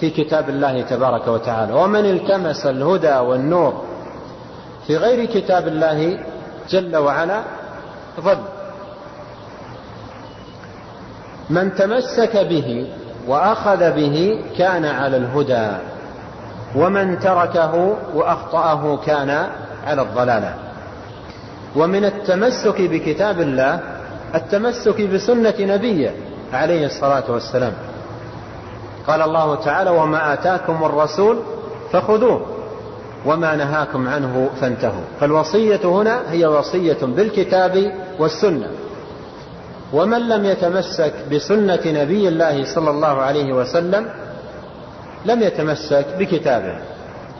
في 0.00 0.10
كتاب 0.10 0.48
الله 0.48 0.82
تبارك 0.82 1.28
وتعالى. 1.28 1.72
ومن 1.72 2.04
التمس 2.04 2.66
الهدى 2.66 3.14
والنور 3.14 3.91
في 4.86 4.96
غير 4.96 5.24
كتاب 5.24 5.68
الله 5.68 6.18
جل 6.70 6.96
وعلا 6.96 7.40
ضل 8.20 8.38
من 11.50 11.74
تمسك 11.74 12.36
به 12.36 12.92
وأخذ 13.26 13.90
به 13.92 14.44
كان 14.58 14.84
على 14.84 15.16
الهدى 15.16 15.68
ومن 16.76 17.18
تركه 17.18 17.96
وأخطأه 18.14 18.96
كان 18.96 19.46
على 19.86 20.02
الضلالة. 20.02 20.54
ومن 21.76 22.04
التمسك 22.04 22.80
بكتاب 22.82 23.40
الله 23.40 23.80
التمسك 24.34 25.00
بسنة 25.00 25.54
نبيه 25.60 26.14
عليه 26.52 26.86
الصلاة 26.86 27.24
والسلام. 27.28 27.72
قال 29.06 29.22
الله 29.22 29.54
تعالى 29.54 29.90
وما 29.90 30.32
آتاكم 30.32 30.84
الرسول 30.84 31.38
فخذوه. 31.92 32.46
وما 33.26 33.56
نهاكم 33.56 34.08
عنه 34.08 34.50
فانتهوا. 34.60 35.04
فالوصية 35.20 35.80
هنا 35.84 36.32
هي 36.32 36.46
وصية 36.46 36.98
بالكتاب 37.02 37.92
والسنة. 38.18 38.66
ومن 39.92 40.28
لم 40.28 40.44
يتمسك 40.44 41.12
بسنة 41.32 41.80
نبي 41.86 42.28
الله 42.28 42.74
صلى 42.74 42.90
الله 42.90 43.22
عليه 43.22 43.52
وسلم 43.52 44.08
لم 45.24 45.42
يتمسك 45.42 46.06
بكتابه. 46.18 46.76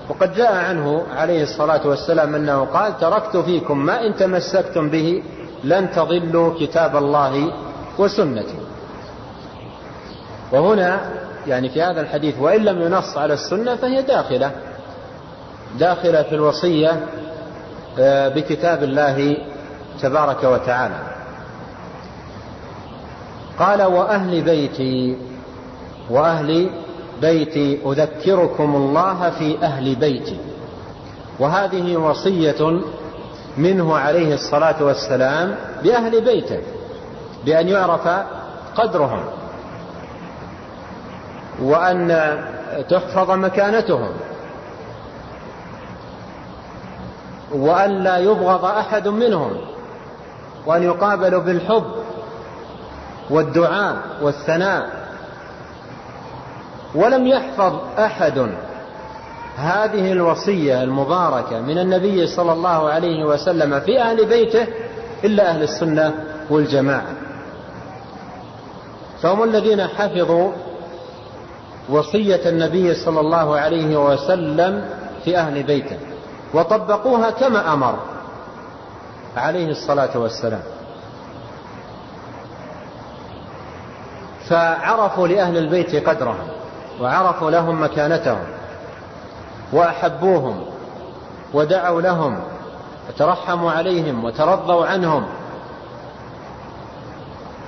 وقد 0.08 0.34
جاء 0.34 0.54
عنه 0.54 1.02
عليه 1.16 1.42
الصلاة 1.42 1.86
والسلام 1.86 2.34
أنه 2.34 2.64
قال 2.64 2.98
تركت 2.98 3.36
فيكم 3.36 3.78
ما 3.78 4.06
إن 4.06 4.16
تمسكتم 4.16 4.88
به 4.88 5.22
لن 5.64 5.90
تضلوا 5.90 6.54
كتاب 6.60 6.96
الله 6.96 7.52
وسنتي. 7.98 8.58
وهنا 10.52 11.00
يعني 11.46 11.68
في 11.68 11.82
هذا 11.82 12.00
الحديث 12.00 12.34
وإن 12.40 12.64
لم 12.64 12.82
ينص 12.82 13.16
على 13.16 13.34
السنة 13.34 13.76
فهي 13.76 14.02
داخلة. 14.02 14.50
داخلة 15.78 16.22
في 16.22 16.34
الوصية 16.34 17.00
آه، 17.98 18.28
بكتاب 18.28 18.82
الله 18.82 19.36
تبارك 20.02 20.44
وتعالى. 20.44 20.94
قال 23.58 23.82
وأهل 23.82 24.42
بيتي 24.42 25.16
وأهل 26.10 26.70
بيتي 27.20 27.78
أذكركم 27.86 28.76
الله 28.76 29.30
في 29.30 29.58
أهل 29.62 29.94
بيتي. 29.94 30.38
وهذه 31.38 31.96
وصية 31.96 32.80
منه 33.56 33.96
عليه 33.96 34.34
الصلاة 34.34 34.82
والسلام 34.84 35.54
بأهل 35.82 36.24
بيته 36.24 36.60
بأن 37.44 37.68
يعرف 37.68 38.08
قدرهم 38.74 39.24
وأن 41.62 42.38
تحفظ 42.88 43.30
مكانتهم. 43.30 44.10
وأن 47.54 47.90
لا 48.04 48.16
يبغض 48.18 48.64
أحد 48.64 49.08
منهم 49.08 49.56
وأن 50.66 50.82
يقابلوا 50.82 51.40
بالحب 51.42 51.84
والدعاء 53.30 53.96
والثناء. 54.22 55.02
ولم 56.94 57.26
يحفظ 57.26 57.74
أحد 57.98 58.48
هذه 59.56 60.12
الوصية 60.12 60.82
المباركة 60.82 61.60
من 61.60 61.78
النبي 61.78 62.26
صلى 62.26 62.52
الله 62.52 62.90
عليه 62.90 63.24
وسلم 63.24 63.80
في 63.80 64.00
أهل 64.00 64.26
بيته 64.26 64.66
إلا 65.24 65.50
أهل 65.50 65.62
السنة 65.62 66.14
والجماعة. 66.50 67.12
فهم 69.22 69.42
الذين 69.42 69.86
حفظوا 69.86 70.52
وصية 71.88 72.48
النبي 72.48 72.94
صلى 72.94 73.20
الله 73.20 73.58
عليه 73.58 74.12
وسلم 74.12 74.84
في 75.24 75.38
أهل 75.38 75.62
بيته. 75.62 75.96
وطبقوها 76.54 77.30
كما 77.30 77.72
أمر. 77.72 77.98
عليه 79.36 79.70
الصلاة 79.70 80.18
والسلام. 80.18 80.62
فعرفوا 84.48 85.28
لأهل 85.28 85.56
البيت 85.56 86.08
قدرهم 86.08 86.48
وعرفوا 87.00 87.50
لهم 87.50 87.82
مكانتهم 87.82 88.44
وأحبوهم 89.72 90.64
ودعوا 91.54 92.00
لهم 92.00 92.40
وترحموا 93.08 93.72
عليهم 93.72 94.24
وترضوا 94.24 94.86
عنهم 94.86 95.26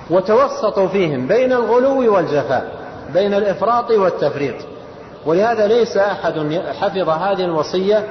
وتوسطوا 0.09 0.87
فيهم 0.87 1.27
بين 1.27 1.51
الغلو 1.51 2.15
والجفاء 2.15 2.75
بين 3.13 3.33
الإفراط 3.33 3.91
والتفريط. 3.91 4.55
ولهذا 5.25 5.67
ليس 5.67 5.97
أحد 5.97 6.61
حفظ 6.79 7.09
هذه 7.09 7.43
الوصية 7.45 8.07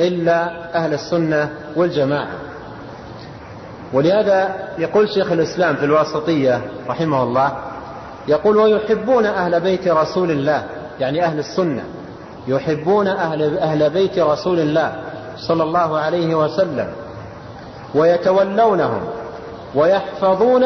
إلا 0.00 0.50
أهل 0.74 0.94
السنة 0.94 1.50
والجماعة. 1.76 2.28
ولهذا 3.92 4.54
يقول 4.78 5.08
شيخ 5.08 5.32
الإسلام 5.32 5.76
في 5.76 5.84
الواسطية 5.84 6.60
رحمه 6.88 7.22
الله 7.22 7.52
يقول 8.28 8.56
ويحبون 8.56 9.26
أهل 9.26 9.60
بيت 9.60 9.88
رسول 9.88 10.30
الله. 10.30 10.64
يعني 11.00 11.24
أهل 11.24 11.38
السنة. 11.38 11.84
يحبون 12.48 13.06
أهل, 13.06 13.58
أهل 13.58 13.90
بيت 13.90 14.18
رسول 14.18 14.60
الله 14.60 14.92
صلى 15.36 15.62
الله 15.62 15.98
عليه 15.98 16.34
وسلم. 16.34 16.88
ويتولونهم. 17.94 19.00
ويحفظون 19.74 20.64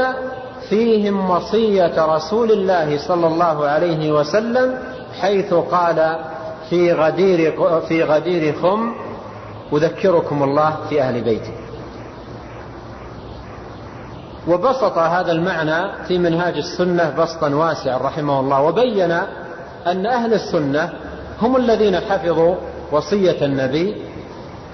فيهم 0.68 1.30
وصية 1.30 2.14
رسول 2.16 2.52
الله 2.52 2.98
صلى 2.98 3.26
الله 3.26 3.66
عليه 3.66 4.12
وسلم 4.12 4.78
حيث 5.20 5.54
قال 5.54 6.16
في 6.70 6.92
غدير 6.92 7.54
في 7.88 8.02
غدير 8.02 8.54
خم 8.62 8.94
أذكركم 9.72 10.42
الله 10.42 10.76
في 10.88 11.02
أهل 11.02 11.20
بيتي. 11.20 11.52
وبسط 14.48 14.98
هذا 14.98 15.33
المعنى 15.33 16.05
في 16.09 16.18
منهاج 16.18 16.57
السنة 16.57 17.14
بسطا 17.18 17.55
واسعا 17.55 17.98
رحمه 17.98 18.40
الله 18.40 18.62
وبين 18.62 19.11
أن 19.87 20.07
أهل 20.07 20.35
السنة 20.35 20.92
هم 21.42 21.57
الذين 21.57 22.00
حفظوا 22.00 22.55
وصية 22.92 23.44
النبي 23.44 23.96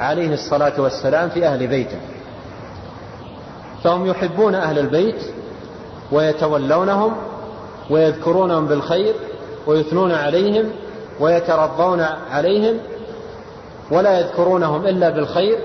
عليه 0.00 0.34
الصلاة 0.34 0.80
والسلام 0.80 1.28
في 1.28 1.46
أهل 1.46 1.66
بيته. 1.66 1.98
فهم 3.84 4.06
يحبون 4.06 4.54
أهل 4.54 4.78
البيت 4.78 5.22
ويتولونهم 6.12 7.12
ويذكرونهم 7.90 8.66
بالخير 8.66 9.14
ويثنون 9.66 10.12
عليهم 10.12 10.70
ويترضون 11.20 12.00
عليهم 12.30 12.78
ولا 13.90 14.20
يذكرونهم 14.20 14.86
إلا 14.86 15.10
بالخير 15.10 15.58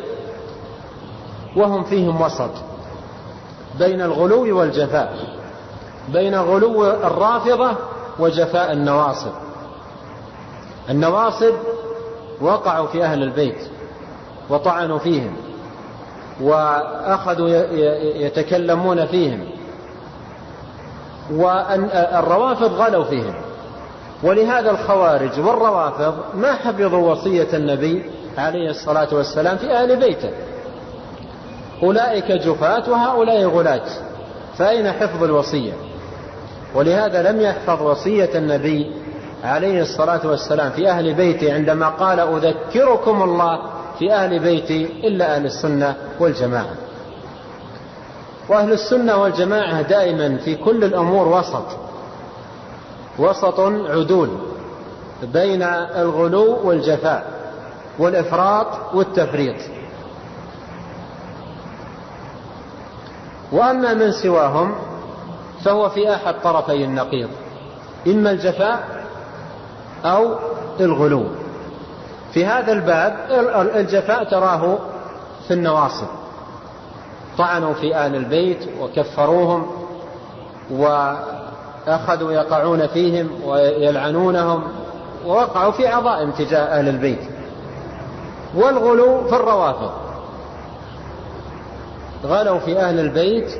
وهم 1.55 1.83
فيهم 1.83 2.21
وسط 2.21 2.51
بين 3.79 4.01
الغلو 4.01 4.59
والجفاء 4.59 5.17
بين 6.13 6.35
غلو 6.35 6.85
الرافضة 6.85 7.71
وجفاء 8.19 8.71
النواصب. 8.71 9.31
النواصب 10.89 11.53
وقعوا 12.41 12.87
في 12.87 13.03
أهل 13.03 13.23
البيت 13.23 13.69
وطعنوا 14.49 14.99
فيهم 14.99 15.35
وأخذوا 16.41 17.49
يتكلمون 17.99 19.05
فيهم 19.05 19.49
والروافض 21.31 22.73
غلوا 22.73 23.03
فيهم. 23.03 23.33
ولهذا 24.23 24.71
الخوارج 24.71 25.39
والروافض 25.39 26.15
ما 26.35 26.53
حفظوا 26.53 27.11
وصية 27.11 27.47
النبي 27.53 28.11
عليه 28.37 28.69
الصلاة 28.69 29.07
والسلام 29.13 29.57
في 29.57 29.73
أهل 29.73 29.95
بيته. 29.95 30.29
أولئك 31.83 32.31
جفاة 32.31 32.89
وهؤلاء 32.89 33.45
غلاة 33.45 33.85
فأين 34.57 34.91
حفظ 34.91 35.23
الوصية؟ 35.23 35.73
ولهذا 36.75 37.31
لم 37.31 37.41
يحفظ 37.41 37.81
وصية 37.81 38.29
النبي 38.37 38.91
عليه 39.43 39.81
الصلاة 39.81 40.27
والسلام 40.27 40.71
في 40.71 40.89
أهل 40.89 41.13
بيته 41.13 41.53
عندما 41.53 41.89
قال 41.89 42.19
أذكركم 42.19 43.23
الله 43.23 43.61
في 43.99 44.13
أهل 44.13 44.39
بيتي 44.39 44.83
إلا 45.03 45.35
أهل 45.35 45.45
السنة 45.45 45.95
والجماعة. 46.19 46.75
وأهل 48.49 48.71
السنة 48.71 49.17
والجماعة 49.17 49.81
دائما 49.81 50.37
في 50.37 50.55
كل 50.55 50.83
الأمور 50.83 51.27
وسط. 51.27 51.86
وسط 53.19 53.59
عدول 53.89 54.29
بين 55.23 55.63
الغلو 55.95 56.67
والجفاء 56.67 57.31
والإفراط 57.99 58.67
والتفريط. 58.93 59.55
وأما 63.51 63.93
من 63.93 64.11
سواهم 64.11 64.75
فهو 65.63 65.89
في 65.89 66.15
أحد 66.15 66.35
طرفي 66.43 66.85
النقيض 66.85 67.29
إما 68.07 68.31
الجفاء 68.31 69.05
أو 70.05 70.35
الغلو. 70.79 71.25
في 72.33 72.45
هذا 72.45 72.71
الباب 72.71 73.15
الجفاء 73.75 74.23
تراه 74.23 74.77
في 75.47 75.53
النواصب. 75.53 76.07
طعنوا 77.37 77.73
في 77.73 78.05
آل 78.05 78.15
البيت 78.15 78.69
وكفروهم 78.81 79.67
وأخذوا 81.87 82.31
يقعون 82.31 82.87
فيهم 82.87 83.29
ويلعنونهم 83.45 84.63
ووقعوا 85.25 85.71
في 85.71 85.87
عظائم 85.87 86.31
تجاه 86.31 86.59
أهل 86.59 86.89
البيت. 86.89 87.19
والغلو 88.55 89.27
في 89.27 89.35
الروافض. 89.35 89.91
غلوا 92.25 92.59
في 92.59 92.79
أهل 92.79 92.99
البيت 92.99 93.51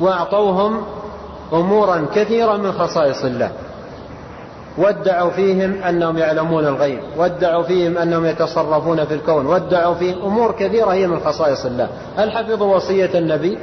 وأعطوهم 0.00 0.82
أمورا 1.52 2.06
كثيرة 2.14 2.56
من 2.56 2.72
خصائص 2.72 3.24
الله. 3.24 3.50
وادعوا 4.78 5.30
فيهم 5.30 5.82
أنهم 5.82 6.18
يعلمون 6.18 6.66
الغيب. 6.66 7.00
وادعوا 7.16 7.62
فيهم 7.62 7.98
أنهم 7.98 8.26
يتصرفون 8.26 9.04
في 9.04 9.14
الكون. 9.14 9.46
وادعوا 9.46 9.94
فيهم 9.94 10.22
أمور 10.22 10.52
كثيرة 10.52 10.92
هي 10.92 11.06
من 11.06 11.20
خصائص 11.20 11.64
الله. 11.64 11.88
هل 12.16 12.30
حفظوا 12.30 12.76
وصية 12.76 13.18
النبي 13.18 13.58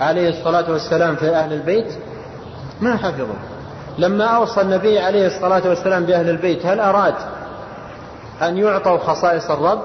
عليه 0.00 0.28
الصلاة 0.28 0.72
والسلام 0.72 1.16
في 1.16 1.28
أهل 1.30 1.52
البيت؟ 1.52 1.94
ما 2.84 2.96
حفظوا 2.96 3.34
لما 3.98 4.24
أوصى 4.24 4.60
النبي 4.60 4.98
عليه 4.98 5.26
الصلاة 5.26 5.68
والسلام 5.68 6.04
بأهل 6.04 6.28
البيت 6.30 6.66
هل 6.66 6.80
أراد 6.80 7.14
أن 8.42 8.58
يعطوا 8.58 8.98
خصائص 8.98 9.50
الرب 9.50 9.82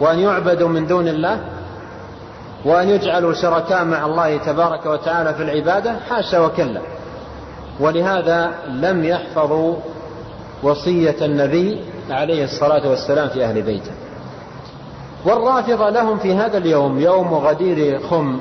وأن 0.00 0.18
يعبدوا 0.18 0.68
من 0.68 0.86
دون 0.86 1.08
الله 1.08 1.40
وأن 2.64 2.88
يجعلوا 2.88 3.32
شركاء 3.32 3.84
مع 3.84 4.06
الله 4.06 4.36
تبارك 4.36 4.86
وتعالى 4.86 5.34
في 5.34 5.42
العبادة؟ 5.42 5.96
حاشا 6.08 6.38
وكلا. 6.38 6.80
ولهذا 7.80 8.50
لم 8.68 9.04
يحفظوا 9.04 9.76
وصية 10.62 11.16
النبي 11.22 11.80
عليه 12.10 12.44
الصلاة 12.44 12.88
والسلام 12.88 13.28
في 13.28 13.44
أهل 13.44 13.62
بيته. 13.62 13.92
والرافضة 15.24 15.90
لهم 15.90 16.18
في 16.18 16.34
هذا 16.34 16.58
اليوم 16.58 16.98
يوم 17.00 17.34
غدير 17.34 18.00
خم 18.10 18.40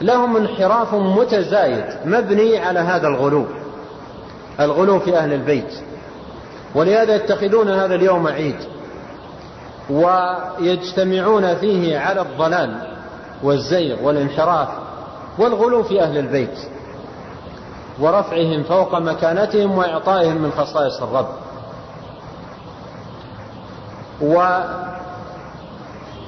لهم 0.00 0.36
انحراف 0.36 0.94
متزايد 0.94 1.84
مبني 2.04 2.58
على 2.58 2.80
هذا 2.80 3.08
الغلو. 3.08 3.46
الغلو 4.60 4.98
في 4.98 5.18
أهل 5.18 5.32
البيت. 5.32 5.74
ولهذا 6.74 7.14
يتخذون 7.14 7.68
هذا 7.70 7.94
اليوم 7.94 8.26
عيد. 8.26 8.56
ويجتمعون 9.90 11.54
فيه 11.54 11.98
على 11.98 12.20
الضلال 12.20 12.96
والزيغ 13.42 14.02
والانحراف 14.02 14.68
والغلو 15.38 15.82
في 15.82 16.02
أهل 16.02 16.18
البيت. 16.18 16.58
ورفعهم 18.00 18.62
فوق 18.62 18.94
مكانتهم 18.98 19.78
وإعطائهم 19.78 20.42
من 20.42 20.50
خصائص 20.50 21.02
الرب. 21.02 21.28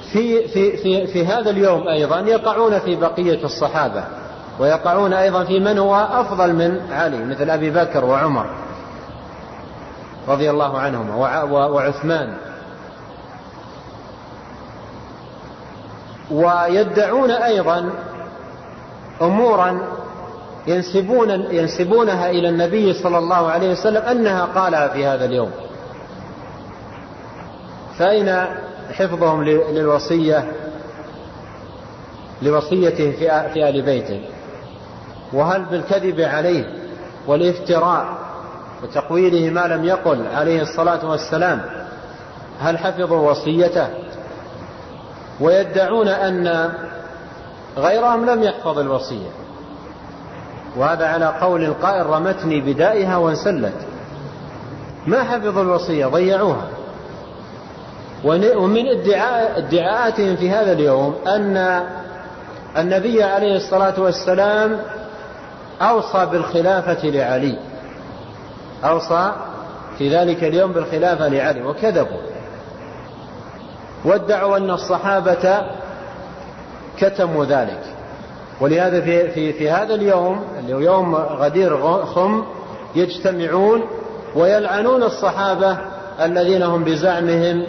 وفي 0.07 0.47
في 0.47 0.77
في 0.77 1.07
في 1.07 1.25
هذا 1.25 1.49
اليوم 1.49 1.87
أيضا 1.87 2.19
يقعون 2.19 2.79
في 2.79 2.95
بقية 2.95 3.43
الصحابة 3.43 4.03
ويقعون 4.59 5.13
أيضا 5.13 5.43
في 5.43 5.59
من 5.59 5.77
هو 5.77 5.95
أفضل 5.95 6.53
من 6.53 6.91
علي 6.91 7.25
مثل 7.25 7.49
أبي 7.49 7.69
بكر 7.69 8.05
وعمر 8.05 8.49
رضي 10.27 10.49
الله 10.49 10.79
عنهما 10.79 11.43
وعثمان. 11.43 12.37
ويدعون 16.31 17.31
أيضا 17.31 17.89
أمورا 19.21 19.79
ينسبون 20.67 21.29
ينسبونها 21.29 22.29
إلى 22.29 22.49
النبي 22.49 22.93
صلى 22.93 23.17
الله 23.17 23.51
عليه 23.51 23.71
وسلم 23.71 24.01
أنها 24.01 24.45
قالها 24.45 24.87
في 24.87 25.05
هذا 25.05 25.25
اليوم. 25.25 25.51
فأين 27.99 28.45
حفظهم 28.97 29.43
للوصية 29.43 30.51
لوصيته 32.41 33.11
في 33.53 33.69
آل 33.69 33.81
بيته. 33.81 34.21
وهل 35.33 35.65
بالكذب 35.65 36.19
عليه 36.19 36.73
والافتراء 37.27 38.05
وتقويله 38.83 39.49
ما 39.49 39.67
لم 39.67 39.83
يقل 39.83 40.27
عليه 40.27 40.61
الصلاة 40.61 41.09
والسلام 41.09 41.61
هل 42.59 42.77
حفظوا 42.77 43.31
وصيته؟ 43.31 43.87
ويدعون 45.39 46.07
أن 46.07 46.73
غيرهم 47.77 48.25
لم 48.25 48.43
يحفظ 48.43 48.79
الوصية. 48.79 49.29
وهذا 50.75 51.07
على 51.07 51.25
قول 51.41 51.63
القائل 51.63 52.05
رمتني 52.05 52.61
بدائها 52.61 53.17
وانسلت. 53.17 53.75
ما 55.07 55.23
حفظوا 55.23 55.63
الوصية؟ 55.63 56.05
ضيعوها. 56.05 56.76
ومن 58.27 58.87
ادعاء 58.87 59.57
ادعاءاتهم 59.57 60.35
في 60.35 60.49
هذا 60.49 60.71
اليوم 60.71 61.15
أن 61.27 61.83
النبي 62.77 63.23
عليه 63.23 63.55
الصلاة 63.55 64.01
والسلام 64.01 64.79
أوصى 65.81 66.25
بالخلافة 66.25 67.09
لعلي. 67.09 67.57
أوصى 68.83 69.31
في 69.97 70.17
ذلك 70.17 70.43
اليوم 70.43 70.71
بالخلافة 70.71 71.27
لعلي 71.27 71.63
وكذبوا. 71.63 72.21
وادعوا 74.05 74.57
أن 74.57 74.71
الصحابة 74.71 75.61
كتموا 76.97 77.45
ذلك. 77.45 77.81
ولهذا 78.61 79.01
في, 79.01 79.31
في, 79.31 79.53
في 79.53 79.71
هذا 79.71 79.93
اليوم 79.93 80.43
اللي 80.59 80.73
هو 80.73 80.79
يوم 80.79 81.15
غدير 81.15 82.05
خم 82.05 82.43
يجتمعون 82.95 83.83
ويلعنون 84.35 85.03
الصحابة 85.03 85.77
الذين 86.21 86.63
هم 86.63 86.83
بزعمهم 86.83 87.63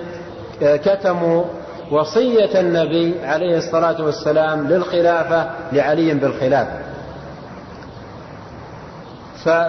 كتموا 0.60 1.44
وصية 1.90 2.60
النبي 2.60 3.24
عليه 3.24 3.58
الصلاة 3.58 4.04
والسلام 4.04 4.68
للخلافة 4.68 5.50
لعلي 5.72 6.14
بالخلافة. 6.14 6.78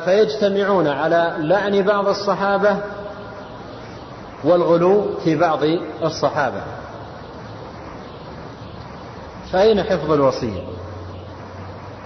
فيجتمعون 0.06 0.88
على 0.88 1.36
لعن 1.38 1.82
بعض 1.82 2.08
الصحابة 2.08 2.78
والغلو 4.44 5.06
في 5.24 5.36
بعض 5.36 5.60
الصحابة. 6.04 6.62
فأين 9.52 9.84
حفظ 9.84 10.12
الوصية؟ 10.12 10.62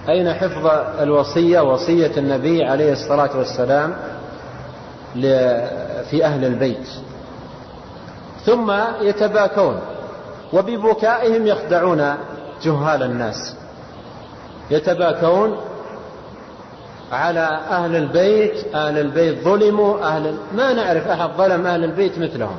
أين 0.08 0.34
حفظ 0.34 0.66
الوصية 1.00 1.60
وصية 1.60 2.12
النبي 2.16 2.64
عليه 2.64 2.92
الصلاة 2.92 3.36
والسلام 3.36 3.94
في 6.10 6.24
أهل 6.24 6.44
البيت؟ 6.44 6.88
ثم 8.46 8.72
يتباكون 9.00 9.80
وببكائهم 10.52 11.46
يخدعون 11.46 12.14
جهال 12.62 13.02
الناس. 13.02 13.54
يتباكون 14.70 15.56
على 17.12 17.60
أهل 17.70 17.96
البيت 17.96 18.74
أهل 18.74 18.98
البيت 18.98 19.44
ظلموا 19.44 19.98
أهل 20.02 20.36
ما 20.54 20.72
نعرف 20.72 21.08
أحد 21.08 21.30
ظلم 21.36 21.66
أهل 21.66 21.84
البيت 21.84 22.18
مثلهم. 22.18 22.56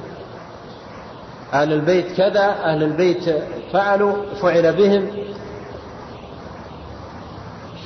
أهل 1.53 1.73
البيت 1.73 2.17
كذا 2.17 2.45
أهل 2.45 2.83
البيت 2.83 3.23
فعلوا 3.73 4.13
فعل 4.41 4.73
بهم. 4.73 5.07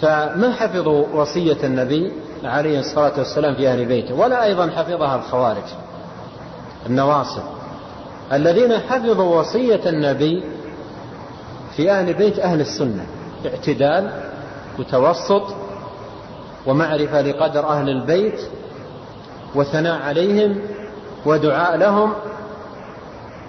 فما 0.01 0.53
حفظوا 0.53 1.05
وصية 1.13 1.57
النبي 1.63 2.11
عليه 2.43 2.79
الصلاة 2.79 3.13
والسلام 3.17 3.55
في 3.55 3.67
أهل 3.67 3.85
بيته؟ 3.85 4.15
ولا 4.15 4.43
أيضا 4.43 4.69
حفظها 4.69 5.15
الخوارج 5.15 5.63
النواصب. 6.85 7.58
الذين 8.33 8.77
حفظوا 8.77 9.39
وصية 9.39 9.89
النبي 9.89 10.43
في 11.75 11.91
أهل 11.91 12.13
بيت 12.13 12.39
أهل 12.39 12.61
السنة 12.61 13.05
اعتدال 13.45 14.11
وتوسط 14.79 15.43
ومعرفة 16.65 17.21
لقدر 17.21 17.67
أهل 17.67 17.89
البيت 17.89 18.39
وثناء 19.55 20.01
عليهم 20.01 20.61
ودعاء 21.25 21.77
لهم 21.77 22.13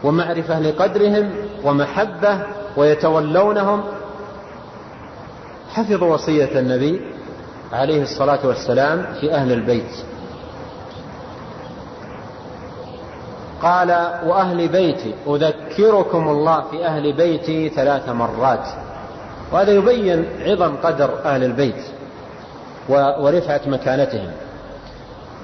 ومعرفة 0.05 0.61
لقدرهم 0.61 1.31
ومحبة 1.65 2.43
ويتولونهم. 2.77 3.83
حفظوا 5.71 6.15
وصية 6.15 6.59
النبي 6.59 7.01
عليه 7.73 8.03
الصلاة 8.03 8.47
والسلام 8.47 9.07
في 9.21 9.35
أهل 9.35 9.53
البيت. 9.53 9.93
قال 13.63 13.91
وأهل 14.27 14.69
بيتي 14.69 15.15
أذكركم 15.27 16.29
الله 16.29 16.61
في 16.71 16.87
أهل 16.87 17.13
بيتي 17.13 17.69
ثلاث 17.69 18.09
مرات. 18.09 18.69
وهذا 19.53 19.73
يبين 19.73 20.29
عظم 20.47 20.77
قدر 20.77 21.11
أهل 21.25 21.45
البيت 21.45 21.85
ورفعة 22.89 23.61
مكانتهم. 23.67 24.31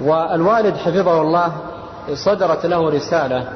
والوالد 0.01 0.77
حفظه 0.77 1.21
الله 1.21 1.53
صدرت 2.15 2.67
له 2.67 2.91
رسالة 2.91 3.49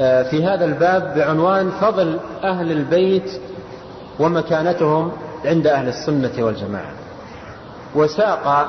آه، 0.00 0.22
في 0.22 0.44
هذا 0.44 0.64
الباب 0.64 1.14
بعنوان 1.16 1.70
فضل 1.70 2.18
أهل 2.44 2.72
البيت 2.72 3.40
ومكانتهم 4.20 5.12
عند 5.44 5.66
أهل 5.66 5.88
السنة 5.88 6.44
والجماعة. 6.44 6.92
وساق 7.94 8.68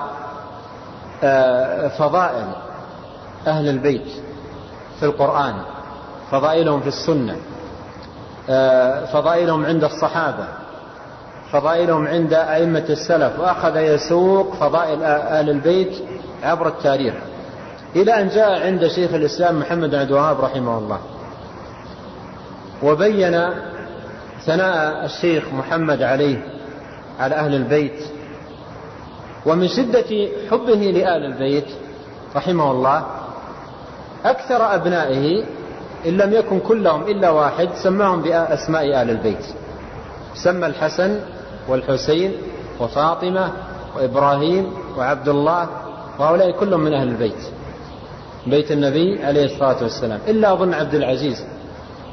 آه، 1.24 1.88
فضائل 1.88 2.65
أهل 3.48 3.70
البيت 3.70 4.08
في 5.00 5.06
القرآن 5.06 5.56
فضائلهم 6.32 6.82
في 6.82 6.88
السنة 6.88 7.36
آه، 8.50 9.06
فضائلهم 9.06 9.66
عند 9.66 9.84
الصحابة 9.84 10.48
فضائلهم 11.52 12.08
عند 12.08 12.34
أئمة 12.34 12.86
السلف 12.90 13.40
وأخذ 13.40 13.78
يسوق 13.78 14.54
فضائل 14.54 15.04
أهل 15.04 15.50
البيت 15.50 15.94
عبر 16.44 16.68
التاريخ. 16.68 17.14
إلى 17.96 18.22
أن 18.22 18.28
جاء 18.28 18.66
عند 18.66 18.88
شيخ 18.88 19.14
الإسلام 19.14 19.60
محمد 19.60 19.90
بن 19.90 19.96
عبد 19.96 20.10
الوهاب 20.12 20.42
رحمه 20.42 20.78
الله 20.78 21.00
وبين 22.84 23.50
ثناء 24.46 25.06
الشيخ 25.06 25.44
محمد 25.54 26.02
عليه 26.02 26.46
على 27.20 27.36
أهل 27.36 27.56
البيت 27.56 28.04
ومن 29.46 29.68
شدة 29.68 30.28
حبه 30.52 30.74
لآل 30.76 31.26
البيت 31.26 31.68
رحمه 32.36 32.72
الله 32.72 33.06
أكثر 34.26 34.76
أبنائه 34.76 35.44
إن 36.06 36.18
لم 36.18 36.34
يكن 36.34 36.60
كلهم 36.60 37.04
إلا 37.04 37.30
واحد 37.30 37.70
سماهم 37.84 38.22
بأسماء 38.22 39.02
آل 39.02 39.10
البيت. 39.10 39.46
سمى 40.34 40.66
الحسن 40.68 41.20
والحسين 41.68 42.32
وفاطمة 42.80 43.52
وإبراهيم 43.96 44.74
وعبد 44.98 45.30
الله 45.30 45.68
وهؤلاء 46.20 46.52
كلهم 46.52 46.80
من 46.80 46.94
أهل 46.94 47.08
البيت. 47.08 47.42
بيت 48.48 48.72
النبي 48.72 49.24
عليه 49.26 49.46
الصلاة 49.46 49.84
والسلام. 49.84 50.20
إلا 50.28 50.54
أظن 50.54 50.74
عبد 50.74 50.94
العزيز. 50.96 51.46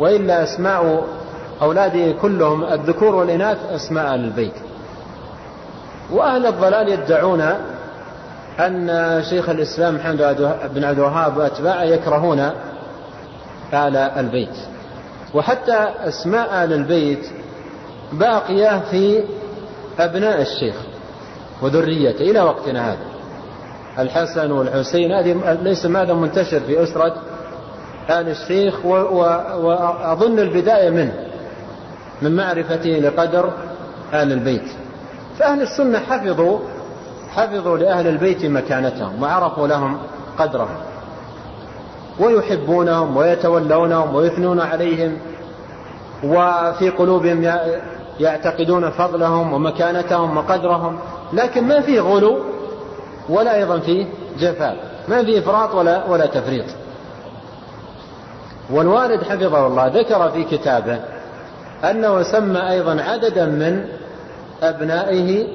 وإلا 0.00 0.42
أسماء 0.42 1.04
أولاده 1.62 2.12
كلهم 2.12 2.64
الذكور 2.64 3.14
والإناث 3.14 3.58
أسماء 3.70 4.06
أهل 4.06 4.24
البيت. 4.24 4.54
وأهل 6.12 6.46
الضلال 6.46 6.88
يدعون 6.88 7.42
أن 8.60 9.22
شيخ 9.30 9.48
الإسلام 9.48 9.94
محمد 9.94 10.16
بن 10.74 10.84
عبد 10.84 10.98
الوهاب 10.98 11.36
وأتباعه 11.36 11.82
يكرهون 11.82 12.40
آل 13.72 13.96
البيت. 13.96 14.56
وحتى 15.34 15.88
أسماء 16.08 16.64
آل 16.64 16.72
البيت 16.72 17.26
باقية 18.12 18.80
في 18.90 19.24
أبناء 19.98 20.40
الشيخ 20.40 20.76
وذريته 21.62 22.20
إلى 22.30 22.40
وقتنا 22.40 22.90
هذا. 22.90 23.06
الحسن 23.98 24.50
والحسين 24.50 25.12
هذه 25.12 25.58
ليس 25.62 25.86
ماذا 25.86 26.14
منتشر 26.14 26.60
في 26.60 26.82
أسرة 26.82 27.14
آل 28.10 28.28
الشيخ 28.28 28.84
وأظن 28.86 30.38
البداية 30.38 30.90
منه 30.90 31.14
من 32.22 32.36
معرفته 32.36 32.90
لقدر 32.90 33.52
آل 34.14 34.32
البيت. 34.32 34.68
فأهل 35.38 35.62
السنة 35.62 35.98
حفظوا 35.98 36.58
حفظوا 37.36 37.78
لأهل 37.78 38.06
البيت 38.06 38.44
مكانتهم 38.44 39.22
وعرفوا 39.22 39.68
لهم 39.68 39.98
قدرهم 40.38 40.76
ويحبونهم 42.20 43.16
ويتولونهم 43.16 44.14
ويثنون 44.14 44.60
عليهم 44.60 45.18
وفي 46.24 46.90
قلوبهم 46.90 47.58
يعتقدون 48.20 48.90
فضلهم 48.90 49.52
ومكانتهم 49.52 50.36
وقدرهم 50.36 50.98
لكن 51.32 51.68
ما 51.68 51.80
في 51.80 52.00
غلو 52.00 52.38
ولا 53.28 53.54
أيضا 53.54 53.78
في 53.78 54.06
جفاء 54.38 54.76
ما 55.08 55.24
في 55.24 55.38
إفراط 55.38 55.74
ولا, 55.74 56.04
ولا 56.06 56.26
تفريط. 56.26 56.64
والوالد 58.70 59.22
حفظه 59.22 59.66
الله 59.66 59.86
ذكر 59.86 60.30
في 60.30 60.44
كتابه 60.44 61.00
أنه 61.84 62.22
سمى 62.22 62.70
أيضا 62.70 63.02
عددا 63.02 63.46
من 63.46 63.84
أبنائه 64.62 65.46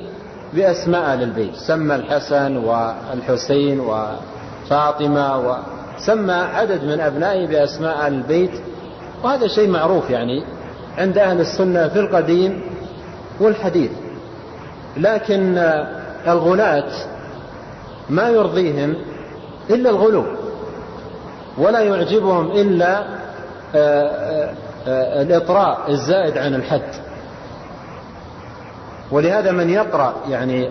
بأسماء 0.53 1.15
للبيت 1.15 1.55
سمى 1.55 1.95
الحسن 1.95 2.57
والحسين 2.57 3.79
وفاطمة 3.79 5.37
وسمى 5.37 6.33
عدد 6.33 6.83
من 6.83 6.99
أبنائه 6.99 7.47
بأسماء 7.47 8.07
البيت. 8.07 8.51
وهذا 9.23 9.47
شيء 9.47 9.69
معروف 9.69 10.09
يعني 10.09 10.43
عند 10.97 11.17
أهل 11.17 11.39
السنة 11.41 11.87
في 11.87 11.99
القديم 11.99 12.61
والحديث. 13.39 13.91
لكن 14.97 15.57
الغلاة 16.27 16.91
ما 18.09 18.29
يرضيهم 18.29 18.95
إلا 19.69 19.89
الغلو 19.89 20.25
ولا 21.57 21.79
يعجبهم 21.79 22.51
إلا 22.51 22.99
آه، 22.99 23.75
آه، 23.75 24.53
آه، 24.87 25.21
الإطراء 25.21 25.91
الزائد 25.91 26.37
عن 26.37 26.55
الحد. 26.55 27.06
ولهذا 29.11 29.51
من 29.51 29.69
يقرأ 29.69 30.13
يعني 30.29 30.69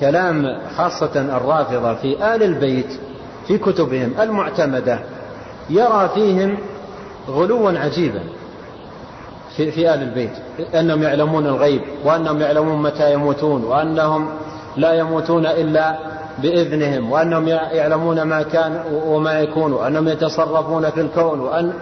كلام 0.00 0.58
خاصة 0.76 1.36
الرافضة 1.36 1.94
في 1.94 2.34
آل 2.34 2.42
البيت 2.42 2.98
في 3.46 3.58
كتبهم 3.58 4.12
المعتمدة 4.20 4.98
يرى 5.70 6.10
فيهم 6.14 6.58
غلوا 7.28 7.78
عجيبا 7.78 8.20
في, 9.56 9.70
في 9.70 9.94
آل 9.94 10.02
البيت 10.02 10.30
أنهم 10.74 11.02
يعلمون 11.02 11.46
الغيب 11.46 11.80
وأنهم 12.04 12.40
يعلمون 12.40 12.82
متى 12.82 13.12
يموتون 13.12 13.64
وأنهم 13.64 14.28
لا 14.76 14.92
يموتون 14.92 15.46
إلا 15.46 15.98
بإذنهم 16.38 17.12
وأنهم 17.12 17.48
يعلمون 17.48 18.22
ما 18.22 18.42
كان 18.42 18.80
وما 19.06 19.40
يكون 19.40 19.72
وأنهم 19.72 20.08
يتصرفون 20.08 20.90
في 20.90 21.00
الكون 21.00 21.40
وأن 21.40 21.72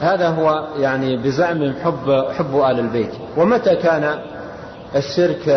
هذا 0.00 0.28
هو 0.28 0.64
يعني 0.78 1.16
بزعم 1.16 1.72
حب 1.84 2.24
حب 2.38 2.56
آل 2.56 2.78
البيت. 2.78 3.10
ومتى 3.36 3.76
كان 3.76 4.18
الشرك 4.96 5.48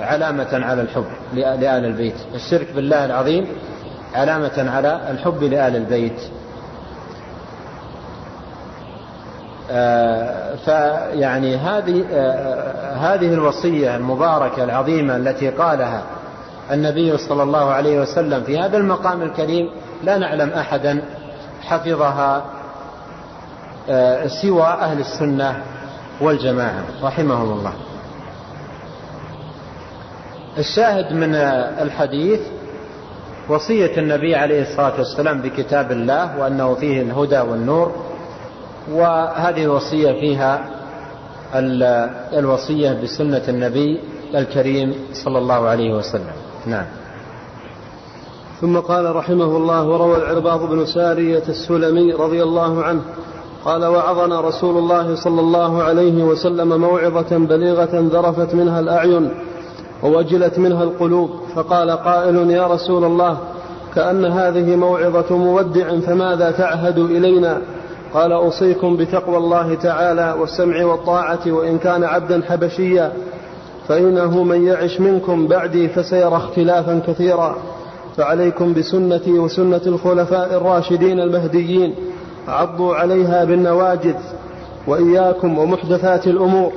علامة 0.00 0.48
على 0.52 0.82
الحب 0.82 1.06
لآل 1.34 1.84
البيت؟ 1.84 2.16
الشرك 2.34 2.72
بالله 2.74 3.04
العظيم 3.04 3.46
علامة 4.14 4.70
على 4.70 5.00
الحب 5.10 5.42
لآل 5.42 5.76
البيت. 5.76 6.20
آه، 9.70 10.56
فيعني 10.56 11.56
هذه 11.56 12.04
آه، 12.12 12.94
هذه 12.94 13.34
الوصية 13.34 13.96
المباركة 13.96 14.64
العظيمة 14.64 15.16
التي 15.16 15.48
قالها 15.48 16.02
النبي 16.72 17.16
صلى 17.16 17.42
الله 17.42 17.70
عليه 17.70 18.00
وسلم 18.00 18.42
في 18.42 18.58
هذا 18.58 18.76
المقام 18.76 19.22
الكريم 19.22 19.70
لا 20.04 20.18
نعلم 20.18 20.50
أحدا 20.50 21.02
حفظها 21.62 22.42
سوى 24.42 24.62
أهل 24.62 25.00
السنة 25.00 25.62
والجماعة 26.20 26.84
رحمهم 27.02 27.58
الله. 27.58 27.72
الشاهد 30.58 31.12
من 31.12 31.34
الحديث 31.82 32.40
وصية 33.48 33.98
النبي 33.98 34.34
عليه 34.34 34.62
الصلاة 34.62 34.98
والسلام 34.98 35.42
بكتاب 35.42 35.92
الله 35.92 36.38
وأنه 36.38 36.74
فيه 36.74 37.02
الهدى 37.02 37.40
والنور 37.40 37.92
وهذه 38.92 39.64
الوصية 39.64 40.12
فيها 40.12 40.64
الوصية 42.38 42.92
بسنة 43.02 43.42
النبي 43.48 44.00
الكريم 44.34 44.94
صلى 45.12 45.38
الله 45.38 45.68
عليه 45.68 45.94
وسلم. 45.94 46.32
نعم. 46.66 46.86
ثم 48.60 48.78
قال 48.78 49.16
رحمه 49.16 49.56
الله 49.56 49.82
وروى 49.82 50.16
العرباض 50.16 50.68
بن 50.68 50.86
سارية 50.86 51.42
السلمي 51.48 52.12
رضي 52.12 52.42
الله 52.42 52.84
عنه 52.84 53.02
قال 53.64 53.84
وعظنا 53.84 54.40
رسول 54.40 54.78
الله 54.78 55.14
صلى 55.14 55.40
الله 55.40 55.82
عليه 55.82 56.24
وسلم 56.24 56.80
موعظة 56.80 57.38
بليغة 57.38 57.90
ذرفت 57.92 58.54
منها 58.54 58.80
الأعين 58.80 59.30
ووجلت 60.02 60.58
منها 60.58 60.82
القلوب 60.84 61.30
فقال 61.54 61.90
قائل 61.90 62.50
يا 62.50 62.66
رسول 62.66 63.04
الله 63.04 63.38
كأن 63.94 64.24
هذه 64.24 64.76
موعظة 64.76 65.36
مودع 65.36 66.00
فماذا 66.00 66.50
تعهد 66.50 66.98
إلينا؟ 66.98 67.62
قال 68.14 68.32
أوصيكم 68.32 68.96
بتقوى 68.96 69.36
الله 69.36 69.74
تعالى 69.74 70.34
والسمع 70.40 70.84
والطاعة 70.84 71.40
وإن 71.46 71.78
كان 71.78 72.04
عبدا 72.04 72.42
حبشيا 72.42 73.12
فإنه 73.88 74.44
من 74.44 74.66
يعش 74.66 75.00
منكم 75.00 75.46
بعدي 75.46 75.88
فسيرى 75.88 76.36
اختلافا 76.36 77.02
كثيرا. 77.06 77.56
فعليكم 78.16 78.74
بسنتي 78.74 79.38
وسنة 79.38 79.80
الخلفاء 79.86 80.54
الراشدين 80.54 81.20
المهديين. 81.20 81.94
عضوا 82.48 82.94
عليها 82.94 83.44
بالنواجذ 83.44 84.16
وإياكم 84.86 85.58
ومحدثات 85.58 86.26
الأمور 86.26 86.72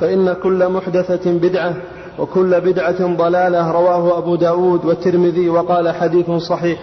فإن 0.00 0.32
كل 0.32 0.68
محدثة 0.68 1.30
بدعة 1.30 1.74
وكل 2.18 2.60
بدعة 2.60 3.16
ضلالة 3.16 3.70
رواه 3.72 4.18
أبو 4.18 4.36
داود 4.36 4.84
والترمذي 4.84 5.48
وقال 5.48 5.94
حديث 5.94 6.30
صحيح 6.30 6.78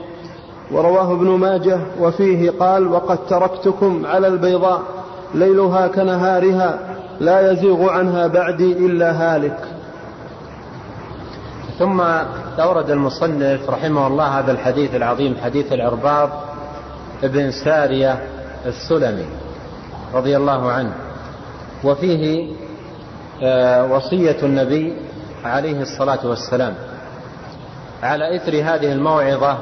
ورواه 0.71 1.11
ابن 1.11 1.27
ماجه 1.27 1.79
وفيه 1.99 2.51
قال 2.59 2.87
وقد 2.87 3.17
تركتكم 3.29 4.05
على 4.05 4.27
البيضاء 4.27 4.81
ليلها 5.33 5.87
كنهارها 5.87 6.79
لا 7.19 7.51
يزيغ 7.51 7.89
عنها 7.89 8.27
بعدي 8.27 8.71
إلا 8.71 9.11
هالك. 9.11 9.59
ثم 11.79 12.01
أورد 12.59 12.89
المصنف 12.89 13.69
رحمه 13.69 14.07
الله 14.07 14.39
هذا 14.39 14.51
الحديث 14.51 14.95
العظيم 14.95 15.35
حديث 15.43 15.73
العرباض 15.73 16.29
ابن 17.23 17.51
سارية 17.51 18.19
السلمي 18.65 19.25
رضي 20.13 20.37
الله 20.37 20.71
عنه. 20.71 20.93
وفيه 21.83 22.53
آه، 23.43 23.93
وصية 23.93 24.37
النبي 24.43 24.93
عليه 25.45 25.81
الصلاة 25.81 26.27
والسلام 26.27 26.73
على 28.03 28.35
إثر 28.35 28.51
هذه 28.51 28.91
الموعظة 28.91 29.57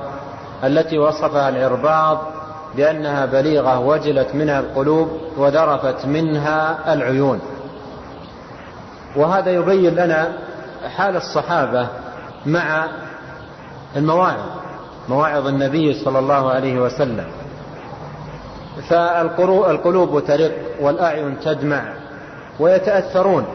التي 0.63 0.97
وصفها 0.97 1.49
العرباض 1.49 2.21
بأنها 2.75 3.25
بليغة 3.25 3.79
وجلت 3.79 4.35
منها 4.35 4.59
القلوب 4.59 5.09
وذرفت 5.37 6.05
منها 6.05 6.93
العيون. 6.93 7.39
وهذا 9.15 9.51
يبين 9.51 9.95
لنا 9.95 10.33
حال 10.95 11.15
الصحابة 11.15 11.87
مع 12.45 12.87
المواعظ 13.95 14.39
مواعظ 15.09 15.47
النبي 15.47 16.03
صلى 16.03 16.19
الله 16.19 16.49
عليه 16.51 16.79
وسلم. 16.79 17.25
فالقلوب 18.89 20.19
ترق 20.19 20.51
والأعين 20.81 21.39
تدمع 21.39 21.83
ويتأثرون. 22.59 23.45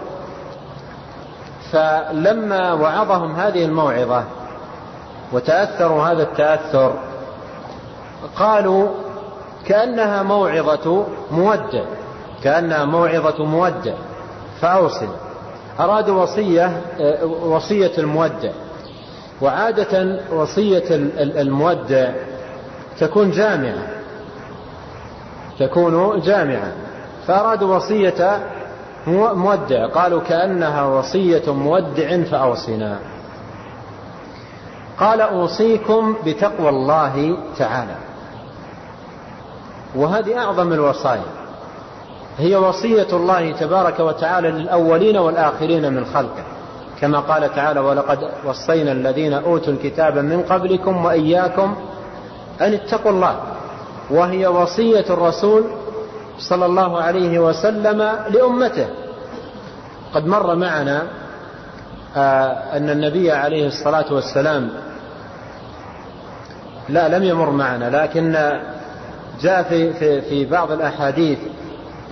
فلما 1.73 2.73
وعظهم 2.73 3.35
هذه 3.35 3.65
الموعظة 3.65 4.25
وتأثروا 5.33 6.03
هذا 6.03 6.23
التأثر 6.23 6.95
قالوا 8.37 8.89
كأنها 9.67 10.23
موعظة 10.23 11.07
مودع 11.31 11.85
كأنها 12.45 12.85
موعظة 12.85 13.45
مودع 13.45 13.95
فأوصل. 14.61 15.09
أرادوا 15.81 16.23
وصية 16.23 16.81
وصية 17.43 17.93
المودع 17.99 18.51
وعادة 19.43 20.21
وصية 20.33 20.85
المودع 21.19 22.11
تكون 23.01 23.31
جامعة. 23.31 24.00
تكون 25.61 26.21
جامعة. 26.21 26.73
فأرادوا 27.27 27.77
وصية 27.77 28.41
مودع. 29.07 29.87
قالوا 29.87 30.21
كأنها 30.21 30.85
وصية 30.85 31.53
مودع 31.53 32.23
فأوصنا. 32.23 32.99
قال 34.99 35.21
أوصيكم 35.21 36.17
بتقوى 36.27 36.69
الله 36.69 37.37
تعالى. 37.59 37.97
وهذه 39.97 40.39
أعظم 40.39 40.73
الوصايا. 40.73 41.31
هي 42.39 42.57
وصية 42.57 43.09
الله 43.13 43.53
تبارك 43.53 44.01
وتعالى 44.01 44.51
للأولين 44.51 45.17
والآخرين 45.17 45.93
من 45.93 46.05
خلقه. 46.05 46.45
كما 47.01 47.21
قال 47.21 47.55
تعالى 47.55 47.81
ولقد 47.81 48.19
وصينا 48.45 48.93
الذين 48.93 49.33
أوتوا 49.33 49.73
الكتاب 49.73 50.19
من 50.19 50.43
قبلكم 50.43 51.05
وإياكم 51.05 51.75
أن 52.61 52.75
اتقوا 52.75 53.11
الله 53.11 53.37
وهي 54.11 54.47
وصية 54.47 55.05
الرسول 55.11 55.65
صلى 56.39 56.67
الله 56.67 57.03
عليه 57.03 57.39
وسلم 57.39 57.99
لأمته. 58.31 58.87
قد 60.15 60.27
مر 60.27 60.55
معنا 60.55 61.03
آه، 62.17 62.77
أن 62.77 62.91
النبي 62.91 63.33
عليه 63.33 63.67
الصلاة 63.67 64.13
والسلام 64.15 64.71
لا 66.89 67.09
لم 67.19 67.23
يمر 67.25 67.51
معنا 67.51 68.03
لكن 68.03 68.33
جاء 69.41 69.63
في, 69.63 69.93
في, 69.93 70.21
في 70.21 70.45
بعض 70.45 70.73
الأحاديث 70.73 71.39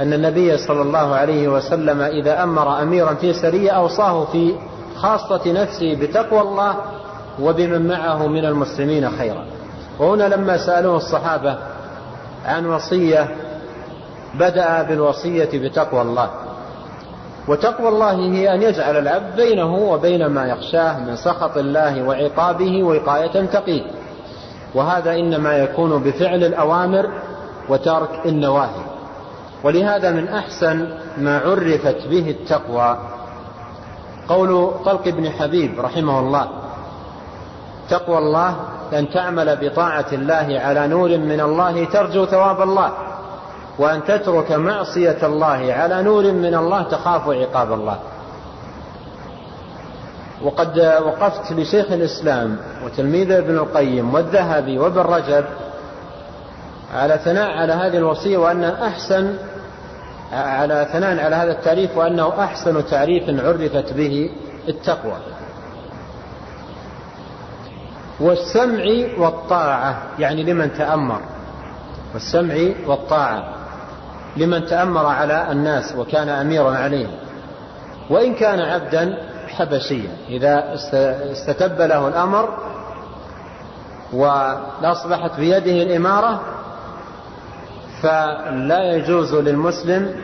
أن 0.01 0.13
النبي 0.13 0.59
صلى 0.59 0.83
الله 0.83 1.15
عليه 1.15 1.49
وسلم 1.49 2.01
إذا 2.01 2.43
أمر 2.43 2.83
أميرا 2.83 3.15
في 3.15 3.33
سرية 3.33 3.71
أوصاه 3.71 4.25
في 4.25 4.55
خاصة 4.97 5.53
نفسه 5.53 5.95
بتقوى 5.95 6.41
الله 6.41 6.77
وبمن 7.41 7.89
معه 7.89 8.27
من 8.27 8.45
المسلمين 8.45 9.11
خيرا. 9.11 9.45
وهنا 9.99 10.29
لما 10.29 10.57
سألوه 10.67 10.97
الصحابة 10.97 11.59
عن 12.45 12.67
وصية 12.67 13.29
بدأ 14.35 14.83
بالوصية 14.83 15.51
بتقوى 15.69 16.03
الله. 16.03 16.31
وتقوى 17.49 17.89
الله 17.89 18.13
هي 18.13 18.55
أن 18.55 18.63
يجعل 18.63 18.97
العبد 18.97 19.37
بينه 19.37 19.75
وبين 19.75 20.27
ما 20.27 20.47
يخشاه 20.47 20.99
من 20.99 21.17
سخط 21.17 21.57
الله 21.57 22.03
وعقابه 22.03 22.83
وقاية 22.83 23.47
تقيه 23.47 23.83
وهذا 24.75 25.15
إنما 25.15 25.57
يكون 25.57 26.03
بفعل 26.03 26.45
الأوامر 26.45 27.11
وترك 27.69 28.27
النواهي. 28.27 28.83
ولهذا 29.65 30.11
من 30.11 30.29
أحسن 30.29 30.89
ما 31.19 31.39
عرفت 31.39 32.07
به 32.11 32.31
التقوى 32.31 32.99
قول 34.29 34.71
طلق 34.85 35.09
بن 35.09 35.31
حبيب 35.31 35.81
رحمه 35.81 36.21
الله 36.21 36.49
تقوى 37.91 38.19
الله 38.19 38.57
أن 38.93 39.11
تعمل 39.11 39.57
بطاعة 39.57 40.07
الله 40.13 40.61
على 40.61 40.87
نور 40.87 41.09
من 41.09 41.41
الله 41.41 41.85
ترجو 41.85 42.25
ثواب 42.25 42.63
الله. 42.63 42.93
وأن 43.79 44.05
تترك 44.05 44.53
معصية 44.53 45.19
الله 45.23 45.73
على 45.73 46.03
نور 46.03 46.33
من 46.33 46.55
الله 46.55 46.83
تخاف 46.83 47.29
عقاب 47.29 47.73
الله. 47.73 47.99
وقد 50.43 50.79
وقفت 50.79 51.53
لشيخ 51.53 51.93
الإسلام 51.93 52.57
وتلميذه 52.85 53.39
ابن 53.39 53.57
القيم 53.57 54.15
والذهبي 54.15 54.79
وابن 54.79 55.01
رجب 55.01 55.45
على 56.95 57.19
ثناء 57.25 57.51
على 57.51 57.73
هذه 57.73 57.97
الوصية 57.97 58.39
وأن 58.39 58.65
أحسن 58.65 59.35
على 60.33 60.89
ثناء 60.93 61.25
على 61.25 61.37
هذا 61.37 61.53
التعريف 61.53 61.97
وأنه 61.97 62.33
أحسن 62.45 62.87
تعريف 62.87 63.45
عرفت 63.45 63.93
به 63.93 64.31
التقوى. 64.69 65.17
والسمع 68.21 68.85
والطاعة 69.19 70.03
يعني 70.19 70.43
لمن 70.43 70.75
تأمر. 70.75 71.21
والسمع 72.15 72.55
والطاعة 72.87 73.45
لمن 74.37 74.67
تأمر 74.67 75.07
على 75.07 75.53
الناس 75.53 75.95
وكان 75.97 76.29
أميرا 76.29 76.77
عليهم. 76.77 77.11
وإن 78.11 78.35
كان 78.35 78.61
عبدا 78.61 79.19
حبشيا 79.49 80.11
إذا 80.29 80.75
استتب 81.33 81.81
له 81.81 82.09
الأمر 82.09 82.59
وأصبحت 84.13 85.31
بيده 85.37 85.83
الإمارة 85.83 86.41
فلا 88.03 88.93
يجوز 88.95 89.35
للمسلم 89.35 90.15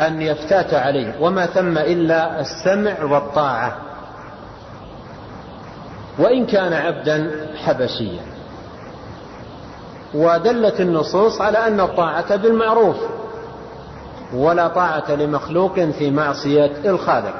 أن 0.00 0.22
يفتات 0.22 0.74
عليه. 0.74 1.14
وما 1.20 1.46
ثم 1.46 1.78
إلا 1.78 2.40
السمع 2.40 3.04
والطاعة. 3.04 3.76
وإن 6.18 6.46
كان 6.46 6.72
عبدا 6.72 7.30
حبشيا. 7.64 8.22
ودلت 10.14 10.80
النصوص 10.80 11.40
على 11.40 11.58
أن 11.58 11.80
الطاعة 11.80 12.36
بالمعروف 12.36 12.96
ولا 14.34 14.68
طاعة 14.68 15.14
لمخلوق 15.14 15.80
في 15.80 16.10
معصية 16.10 16.72
الخالق. 16.84 17.34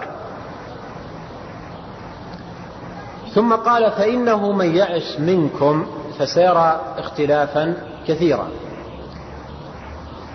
ثم 3.35 3.55
قال 3.55 3.91
فإنه 3.91 4.53
من 4.53 4.77
يعش 4.77 5.19
منكم 5.19 5.87
فسيرى 6.19 6.81
اختلافا 6.99 7.75
كثيرا. 8.09 8.49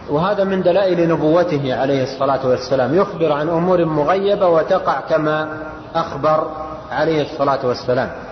وهذا 0.10 0.44
من 0.44 0.62
دلائل 0.62 1.10
نبوته 1.10 1.76
عليه 1.76 2.04
الصلاة 2.04 2.48
والسلام. 2.48 2.96
يخبر 2.96 3.32
عن 3.32 3.50
أمور 3.50 3.86
مغيبة 3.86 4.48
وتقع 4.48 5.00
كما 5.00 5.58
أخبر 5.96 6.52
عليه 6.92 7.22
الصلاة 7.22 7.66
والسلام. 7.68 8.29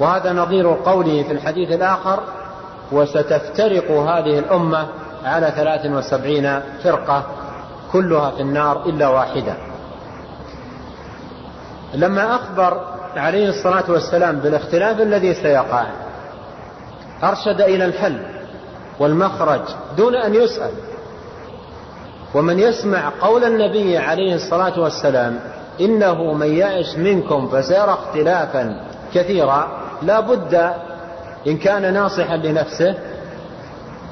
وهذا 0.00 0.32
نظير 0.32 0.74
قوله 0.84 1.22
في 1.22 1.32
الحديث 1.32 1.72
الآخر 1.72 2.20
وستفترق 2.92 3.90
هذه 3.90 4.38
الأمة 4.38 4.86
على 5.24 5.52
ثلاث 5.56 5.86
وسبعين 5.86 6.60
فرقة 6.84 7.22
كلها 7.92 8.30
في 8.30 8.42
النار 8.42 8.86
إلا 8.86 9.08
واحدة. 9.08 9.54
لما 11.94 12.34
أخبر 12.34 12.80
عليه 13.16 13.48
الصلاة 13.48 13.84
والسلام 13.88 14.36
بالاختلاف 14.36 15.00
الذي 15.00 15.34
سيقع 15.34 15.86
أرشد 17.22 17.60
إلى 17.60 17.84
الحل 17.84 18.22
والمخرج 18.98 19.60
دون 19.96 20.14
أن 20.14 20.34
يسأل. 20.34 20.70
ومن 22.34 22.58
يسمع 22.58 23.12
قول 23.20 23.44
النبي 23.44 23.98
عليه 23.98 24.34
الصلاة 24.34 24.80
والسلام 24.80 25.40
إنه 25.80 26.32
من 26.32 26.52
يعش 26.56 26.96
منكم 26.96 27.48
فسيرى 27.48 27.90
اختلافا 27.90 28.80
كثيرا 29.14 29.85
لا 30.02 30.20
بد 30.20 30.54
إن 31.46 31.56
كان 31.56 31.94
ناصحا 31.94 32.36
لنفسه 32.36 32.94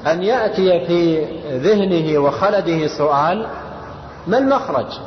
أن 0.07 0.23
يأتي 0.23 0.85
في 0.85 1.25
ذهنه 1.57 2.19
وخلده 2.19 2.87
سؤال 2.87 3.47
ما 4.27 4.37
المخرج؟ 4.37 4.99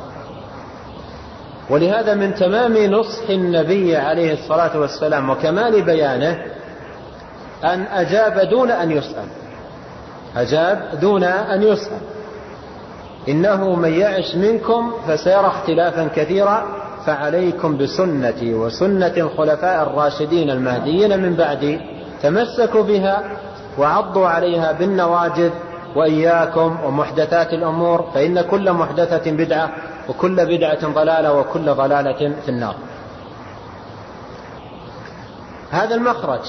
ولهذا 1.69 2.13
من 2.13 2.35
تمام 2.35 2.77
نصح 2.77 3.29
النبي 3.29 3.97
عليه 3.97 4.33
الصلاة 4.33 4.79
والسلام 4.79 5.29
وكمال 5.29 5.81
بيانه 5.81 6.45
أن 7.63 7.81
أجاب 7.81 8.49
دون 8.49 8.71
أن 8.71 8.91
يسأل. 8.91 9.27
أجاب 10.35 10.99
دون 11.01 11.23
أن 11.23 11.63
يسأل. 11.63 11.99
إنه 13.29 13.75
من 13.75 13.93
يعش 13.93 14.35
منكم 14.35 14.93
فسيرى 15.07 15.47
اختلافا 15.47 16.09
كثيرا 16.15 16.65
فعليكم 17.05 17.77
بسنتي 17.77 18.53
وسنة 18.53 19.13
الخلفاء 19.17 19.83
الراشدين 19.83 20.49
المهديين 20.49 21.19
من 21.19 21.35
بعدي 21.35 21.81
تمسكوا 22.23 22.83
بها 22.83 23.23
وعضوا 23.77 24.27
عليها 24.27 24.71
بالنواجذ 24.71 25.51
وإياكم 25.95 26.77
ومحدثات 26.83 27.53
الأمور 27.53 28.09
فإن 28.13 28.41
كل 28.41 28.73
محدثة 28.73 29.31
بدعة 29.31 29.69
وكل 30.09 30.45
بدعة 30.45 30.93
ضلالة 30.93 31.33
وكل 31.33 31.73
ضلالة 31.73 32.33
في 32.45 32.49
النار. 32.49 32.75
هذا 35.71 35.95
المخرج 35.95 36.41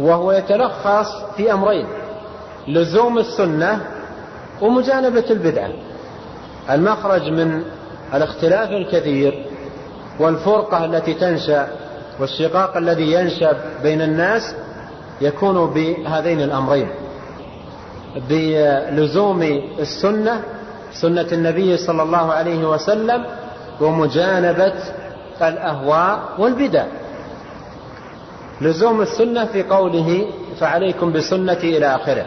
وهو 0.00 0.32
يتلخص 0.32 1.06
في 1.36 1.52
أمرين 1.52 1.86
لزوم 2.68 3.18
السنة 3.18 3.80
ومجانبة 4.60 5.24
البدعة. 5.30 5.70
المخرج 6.70 7.28
من 7.28 7.64
الاختلاف 8.14 8.70
الكثير 8.70 9.44
والفرقة 10.18 10.84
التي 10.84 11.14
تنشأ 11.14 11.68
والشقاق 12.20 12.76
الذي 12.76 13.12
ينشأ 13.12 13.56
بين 13.82 14.02
الناس 14.02 14.54
يكون 15.20 15.66
بهذين 15.70 16.40
الأمرين 16.40 16.88
بلزوم 18.28 19.42
السنة 19.78 20.42
سنة 20.92 21.26
النبي 21.32 21.76
صلى 21.76 22.02
الله 22.02 22.32
عليه 22.32 22.68
وسلم 22.68 23.24
ومجانبة 23.80 24.72
الأهواء 25.42 26.20
والبدع. 26.38 26.84
لزوم 28.60 29.00
السنة 29.00 29.44
في 29.44 29.62
قوله 29.62 30.26
فعليكم 30.60 31.12
بسنتي 31.12 31.76
إلى 31.76 31.86
آخره 31.94 32.26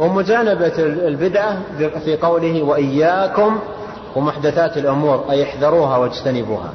ومجانبة 0.00 0.72
البدعة 0.78 1.58
في 2.04 2.16
قوله 2.16 2.62
وإياكم 2.62 3.58
ومحدثات 4.16 4.76
الأمور 4.76 5.24
أي 5.30 5.42
احذروها 5.42 5.96
واجتنبوها. 5.96 6.72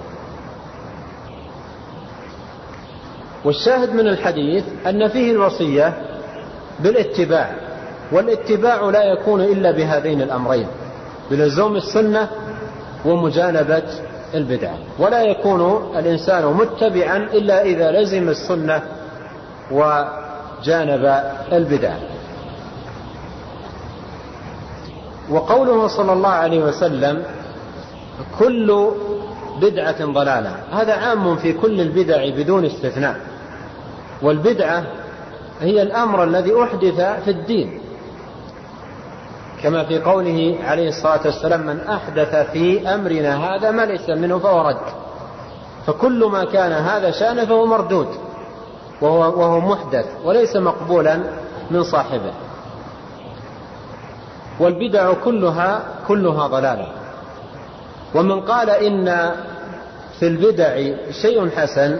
والشاهد 3.45 3.93
من 3.93 4.07
الحديث 4.07 4.63
أن 4.87 5.07
فيه 5.07 5.31
الوصية 5.31 5.93
بالاتباع 6.79 7.55
والاتباع 8.11 8.81
لا 8.89 9.03
يكون 9.03 9.41
إلا 9.41 9.71
بهذين 9.71 10.21
الأمرين 10.21 10.67
بلزوم 11.31 11.75
السنة 11.75 12.29
ومجانبة 13.05 13.83
البدعة 14.33 14.77
ولا 14.99 15.21
يكون 15.21 15.91
الإنسان 15.97 16.45
متبعا 16.45 17.17
إلا 17.17 17.63
إذا 17.63 17.91
لزم 17.91 18.29
السنة 18.29 18.81
وجانب 19.71 21.21
البدعة 21.51 21.99
وقوله 25.31 25.87
صلى 25.87 26.13
الله 26.13 26.29
عليه 26.29 26.63
وسلم 26.63 27.23
كل 28.39 28.91
بدعة 29.61 30.05
ضلالة. 30.05 30.55
هذا 30.71 30.93
عام 30.93 31.35
في 31.35 31.53
كل 31.53 31.81
البدع 31.81 32.29
بدون 32.29 32.65
استثناء. 32.65 33.15
والبدعة 34.21 34.83
هي 35.61 35.81
الأمر 35.81 36.23
الذي 36.23 36.63
أحدث 36.63 37.23
في 37.23 37.31
الدين. 37.31 37.79
كما 39.63 39.83
في 39.83 39.99
قوله 39.99 40.57
عليه 40.63 40.89
الصلاة 40.89 41.21
والسلام 41.25 41.61
من 41.61 41.79
أحدث 41.79 42.35
في 42.35 42.93
أمرنا 42.93 43.35
هذا 43.37 43.71
ما 43.71 43.85
ليس 43.85 44.09
منه 44.09 44.39
فهو 44.39 44.67
رد. 44.69 44.85
فكل 45.87 46.25
ما 46.25 46.45
كان 46.45 46.71
هذا 46.71 47.11
شأنه 47.11 47.45
فهو 47.45 47.65
مردود. 47.65 48.07
وهو, 49.01 49.39
وهو 49.41 49.59
محدث 49.59 50.05
وليس 50.25 50.55
مقبولا 50.55 51.19
من 51.71 51.83
صاحبه. 51.83 52.33
والبدع 54.59 55.13
كلها 55.13 55.81
كلها 56.07 56.47
ضلالة. 56.47 56.87
ومن 58.15 58.41
قال 58.41 58.69
إن 58.69 59.31
في 60.19 60.27
البدع 60.27 60.95
شيء 61.11 61.49
حسن 61.49 61.99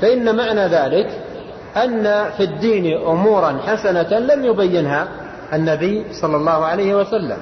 فإن 0.00 0.36
معنى 0.36 0.66
ذلك 0.66 1.20
أن 1.76 2.30
في 2.36 2.42
الدين 2.42 3.06
أمورا 3.06 3.58
حسنة 3.66 4.18
لم 4.18 4.44
يبينها 4.44 5.08
النبي 5.52 6.04
صلى 6.12 6.36
الله 6.36 6.64
عليه 6.64 6.94
وسلم. 6.94 7.38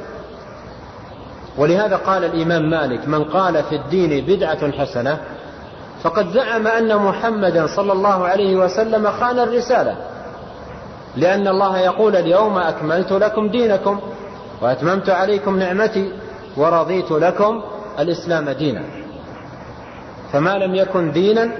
ولهذا 1.58 1.96
قال 1.96 2.24
الإمام 2.24 2.70
مالك 2.70 3.08
من 3.08 3.24
قال 3.24 3.62
في 3.62 3.74
الدين 3.74 4.26
بدعة 4.26 4.72
حسنة 4.72 5.18
فقد 6.02 6.28
زعم 6.28 6.66
أن 6.66 6.96
محمدا 6.96 7.66
صلى 7.66 7.92
الله 7.92 8.24
عليه 8.26 8.56
وسلم 8.56 9.10
خان 9.10 9.38
الرسالة 9.38 9.96
لأن 11.16 11.48
الله 11.48 11.78
يقول 11.78 12.16
اليوم 12.16 12.58
أكملت 12.58 13.12
لكم 13.12 13.48
دينكم 13.48 14.00
وأتممت 14.62 15.10
عليكم 15.10 15.58
نعمتي 15.58 16.12
ورضيت 16.56 17.10
لكم 17.10 17.62
الإسلام 17.98 18.50
دينا. 18.50 18.82
فما 20.32 20.50
لم 20.58 20.74
يكن 20.74 21.12
دينا 21.12 21.50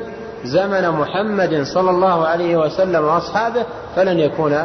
زمن 0.45 0.91
محمد 0.91 1.63
صلى 1.63 1.91
الله 1.91 2.27
عليه 2.27 2.57
وسلم 2.57 3.05
وأصحابه 3.05 3.65
فلن 3.97 4.19
يكون 4.19 4.63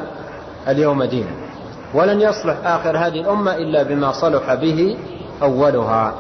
اليوم 0.68 1.04
دينا. 1.04 1.32
ولن 1.94 2.22
يصلح 2.22 2.56
آخر 2.66 2.98
هذه 2.98 3.20
الأمة 3.20 3.56
إلا 3.56 3.84
بما 3.84 4.12
صلح 4.12 4.54
به 4.54 4.98
أولها. 5.42 6.14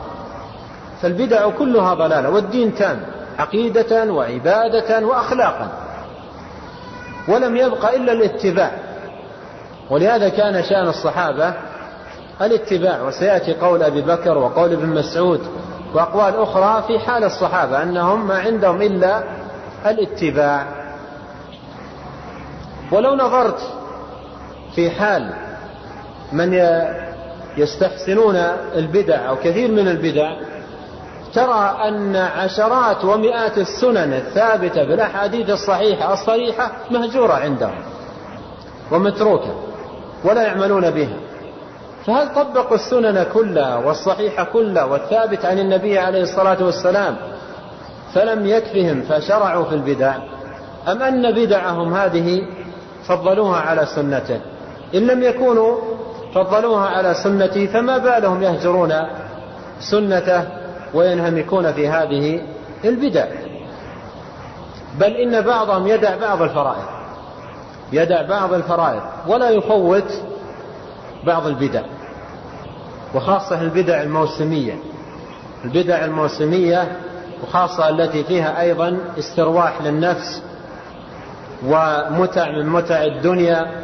فالبدع 1.01 1.49
كلها 1.49 1.93
ضلالة 1.93 2.29
والدين 2.29 2.75
تام 2.75 3.01
عقيدة 3.39 4.13
وعبادة 4.13 5.05
وأخلاقا. 5.05 5.67
ولم 7.27 7.57
يبق 7.57 7.93
إلا 7.93 8.11
الاتباع. 8.11 8.71
ولهذا 9.89 10.29
كان 10.29 10.63
شأن 10.63 10.87
الصحابة 10.87 11.53
الاتباع 12.41 13.01
وسيأتي 13.01 13.53
قول 13.53 13.83
أبي 13.83 14.01
بكر 14.01 14.37
وقول 14.37 14.73
ابن 14.73 14.89
مسعود 14.89 15.41
وأقوال 15.93 16.35
أخرى 16.35 16.83
في 16.87 16.99
حال 16.99 17.23
الصحابة 17.23 17.83
أنهم 17.83 18.27
ما 18.27 18.39
عندهم 18.39 18.81
إلا 18.81 19.23
الاتباع. 19.85 20.65
ولو 22.91 23.15
نظرت 23.15 23.59
في 24.75 24.91
حال 24.91 25.33
من 26.31 26.53
يستحسنون 27.57 28.35
البدع 28.75 29.29
أو 29.29 29.35
كثير 29.35 29.71
من 29.71 29.87
البدع 29.87 30.35
ترى 31.33 31.77
أن 31.87 32.15
عشرات 32.15 33.05
ومئات 33.05 33.57
السنن 33.57 34.13
الثابتة 34.13 34.83
بالأحاديث 34.83 35.49
الصحيحة 35.49 36.13
الصريحة 36.13 36.71
مهجورة 36.91 37.33
عندهم 37.33 37.75
ومتروكة 38.91 39.55
ولا 40.23 40.41
يعملون 40.43 40.89
بها. 40.89 41.30
فهل 42.05 42.35
طبقوا 42.35 42.75
السنن 42.75 43.25
كلها 43.33 43.75
والصحيحة 43.75 44.43
كلها 44.43 44.83
والثابت 44.83 45.45
عن 45.45 45.59
النبي 45.59 45.99
عليه 45.99 46.21
الصلاة 46.21 46.63
والسلام 46.63 47.15
فلم 48.13 48.45
يكفهم 48.45 49.01
فشرعوا 49.01 49.65
في 49.65 49.75
البدع؟ 49.75 50.15
أم 50.87 51.01
أن 51.01 51.31
بدعهم 51.31 51.93
هذه 51.93 52.41
فضلوها 53.07 53.59
على 53.59 53.85
سنته؟ 53.85 54.39
إن 54.95 55.07
لم 55.07 55.23
يكونوا 55.23 55.77
فضلوها 56.35 56.87
على 56.87 57.13
سنتي 57.13 57.67
فما 57.67 57.97
بالهم 57.97 58.43
يهجرون 58.43 58.93
سنته 59.79 60.43
وينهمكون 60.93 61.73
في 61.73 61.87
هذه 61.87 62.41
البدع؟ 62.85 63.25
بل 64.99 65.11
إن 65.11 65.41
بعضهم 65.41 65.87
يدع 65.87 66.15
بعض 66.15 66.41
الفرائض 66.41 66.85
يدع 67.91 68.21
بعض 68.21 68.53
الفرائض 68.53 69.01
ولا 69.27 69.49
يفوت 69.49 70.21
بعض 71.25 71.47
البدع 71.47 71.81
وخاصة 73.15 73.61
البدع 73.61 74.01
الموسمية. 74.01 74.73
البدع 75.65 76.05
الموسمية 76.05 76.97
وخاصة 77.43 77.89
التي 77.89 78.23
فيها 78.23 78.61
أيضا 78.61 78.97
استرواح 79.19 79.81
للنفس 79.81 80.41
ومتع 81.65 82.51
من 82.51 82.69
متع 82.69 83.03
الدنيا 83.03 83.83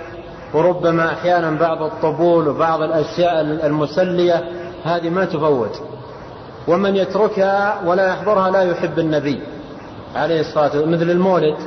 وربما 0.53 1.13
أحيانا 1.13 1.51
بعض 1.51 1.83
الطبول 1.83 2.47
وبعض 2.47 2.81
الأشياء 2.81 3.41
المسلية 3.41 4.43
هذه 4.83 5.09
ما 5.09 5.25
تفوت. 5.25 5.81
ومن 6.67 6.95
يتركها 6.95 7.81
ولا 7.85 8.07
يحضرها 8.07 8.51
لا 8.51 8.61
يحب 8.61 8.99
النبي 8.99 9.41
عليه 10.15 10.39
الصلاة 10.39 10.63
والسلام 10.63 10.91
مثل 10.91 11.09
المولد 11.09 11.57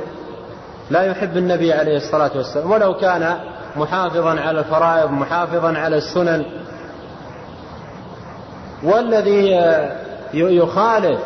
لا 0.89 1.01
يحب 1.03 1.37
النبي 1.37 1.73
عليه 1.73 1.97
الصلاة 1.97 2.31
والسلام. 2.35 2.71
ولو 2.71 2.93
كان 2.93 3.37
محافظا 3.75 4.39
على 4.39 4.59
الفرائض 4.59 5.11
محافظا 5.11 5.77
على 5.77 5.97
السنن. 5.97 6.45
والذي 8.83 9.61
يخالف 10.33 11.19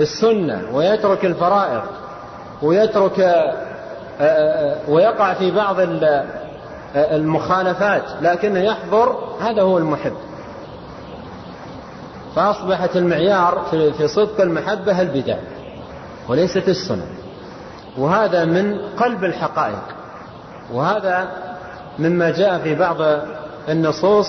السنة 0.00 0.62
ويترك 0.72 1.24
الفرائض 1.24 1.82
ويترك 2.62 3.44
ويقع 4.88 5.34
في 5.34 5.50
بعض 5.50 5.76
المخالفات 6.94 8.02
لكنه 8.22 8.60
يحضر 8.60 9.16
هذا 9.40 9.62
هو 9.62 9.78
المحب. 9.78 10.16
فأصبحت 12.36 12.96
المعيار 12.96 13.62
في 13.70 14.08
صدق 14.08 14.40
المحبة 14.40 15.00
البدع 15.00 15.36
وليست 16.28 16.68
السنة. 16.68 17.06
وهذا 17.98 18.44
من 18.44 18.78
قلب 18.78 19.24
الحقائق. 19.24 19.82
وهذا 20.72 21.28
مما 21.98 22.30
جاء 22.30 22.58
في 22.58 22.74
بعض 22.74 22.96
النصوص 23.68 24.26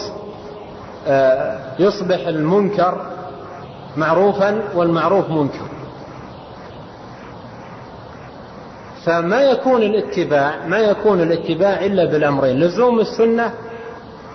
آه، 1.08 1.60
يصبح 1.80 2.28
المنكر 2.28 3.06
معروفا 3.98 4.62
والمعروف 4.76 5.30
منكر. 5.30 5.68
فما 9.06 9.42
يكون 9.42 9.82
الاتباع 9.84 10.66
ما 10.68 10.78
يكون 10.78 11.22
الاتباع 11.22 11.86
إلا 11.86 12.06
بالأمرين 12.06 12.60
لزوم 12.60 13.00
السنة 13.00 13.54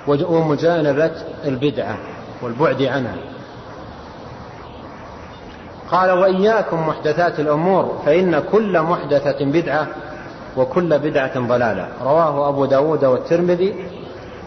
ومجانبة 0.07 1.13
البدعة 1.45 1.99
والبعد 2.43 2.83
عنها. 2.83 3.17
قال 5.91 6.11
وإياكم 6.11 6.89
محدثات 6.89 7.41
الأمور 7.41 7.99
فإن 8.07 8.43
كل 8.53 8.81
محدثة 8.81 9.45
بدعة 9.45 9.87
وكل 10.57 10.99
بدعة 10.99 11.49
ضلالة. 11.49 11.89
رواه 12.05 12.49
أبو 12.49 12.65
داود 12.65 13.05
والترمذي 13.05 13.87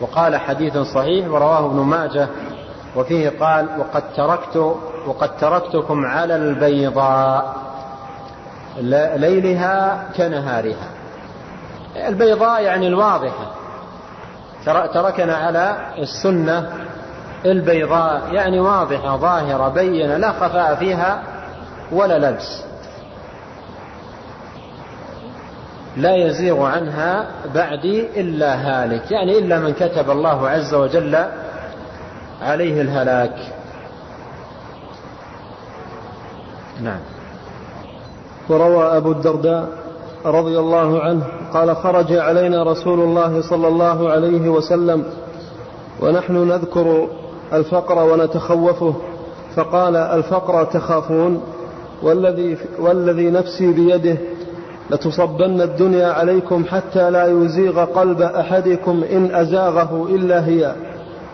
وقال 0.02 0.36
حديث 0.36 0.78
صحيح 0.78 1.28
ورواه 1.28 1.66
ابن 1.66 1.80
ماجه 1.80 2.28
وفيه 2.96 3.34
قال 3.40 3.68
وقد 3.80 4.04
تركت 4.18 4.76
وقد 5.08 5.38
تركتكم 5.38 6.06
على 6.06 6.36
البيضاء 6.36 7.56
ليلها 9.16 10.04
كنهارها. 10.18 10.90
البيضاء 12.08 12.62
يعني 12.62 12.88
الواضحة. 12.88 13.52
تركنا 14.94 15.36
على 15.36 15.78
السنة 15.98 16.70
البيضاء 17.46 18.34
يعني 18.34 18.60
واضحة 18.60 19.18
ظاهرة 19.18 19.70
بينة 19.70 20.18
لا 20.18 20.32
خفاء 20.32 20.76
فيها 20.76 21.24
ولا 21.92 22.32
لبس. 22.32 22.65
لا 25.98 26.16
يزيغ 26.16 26.62
عنها 26.62 27.28
بعدي 27.56 28.22
إلا 28.22 28.56
هالك 28.56 29.12
يعني 29.12 29.40
إلا 29.40 29.60
من 29.60 29.74
كتب 29.74 30.10
الله 30.10 30.50
عز 30.50 30.74
وجل 30.74 31.16
عليه 32.42 32.82
الهلاك. 32.82 33.36
نعم. 36.82 37.00
وروى 38.50 38.98
أبو 38.98 39.12
الدرداء 39.12 39.70
رضي 40.26 40.60
الله 40.60 41.02
عنه 41.02 41.24
قال 41.54 41.76
خرج 41.76 42.14
علينا 42.14 42.64
رسول 42.64 43.00
الله 43.00 43.42
صلى 43.42 43.68
الله 43.68 44.10
عليه 44.10 44.50
وسلم 44.50 45.06
ونحن 46.02 46.48
نذكر 46.48 47.08
الفقر 47.54 48.04
ونتخوفه 48.04 48.94
فقال 49.56 49.96
الفقر 49.96 50.64
تخافون 50.64 51.44
والذي, 52.04 52.58
والذي 52.80 53.30
نفسي 53.30 53.72
بيده 53.72 54.18
لتصبن 54.90 55.62
الدنيا 55.62 56.08
عليكم 56.08 56.66
حتى 56.66 57.10
لا 57.10 57.26
يزيغ 57.26 57.86
قلب 57.86 58.22
أحدكم 58.22 59.04
إن 59.12 59.36
أزاغه 59.36 60.08
إلا 60.10 60.46
هي. 60.46 60.76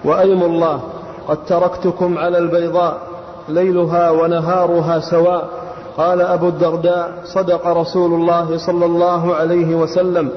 وأيم 0.06 0.43
الله 0.43 0.82
قد 1.28 1.45
تركتكم 1.45 2.18
على 2.18 2.38
البيضاء 2.38 2.97
ليلها 3.49 4.10
ونهارها 4.10 4.99
سواء. 4.99 5.49
قال 5.97 6.22
أبو 6.22 6.47
الدرداء 6.47 7.12
صدق 7.26 7.68
رسول 7.68 8.14
الله 8.14 8.58
صلى 8.58 8.86
الله 8.86 9.36
عليه 9.36 9.76
وسلم 9.76 10.30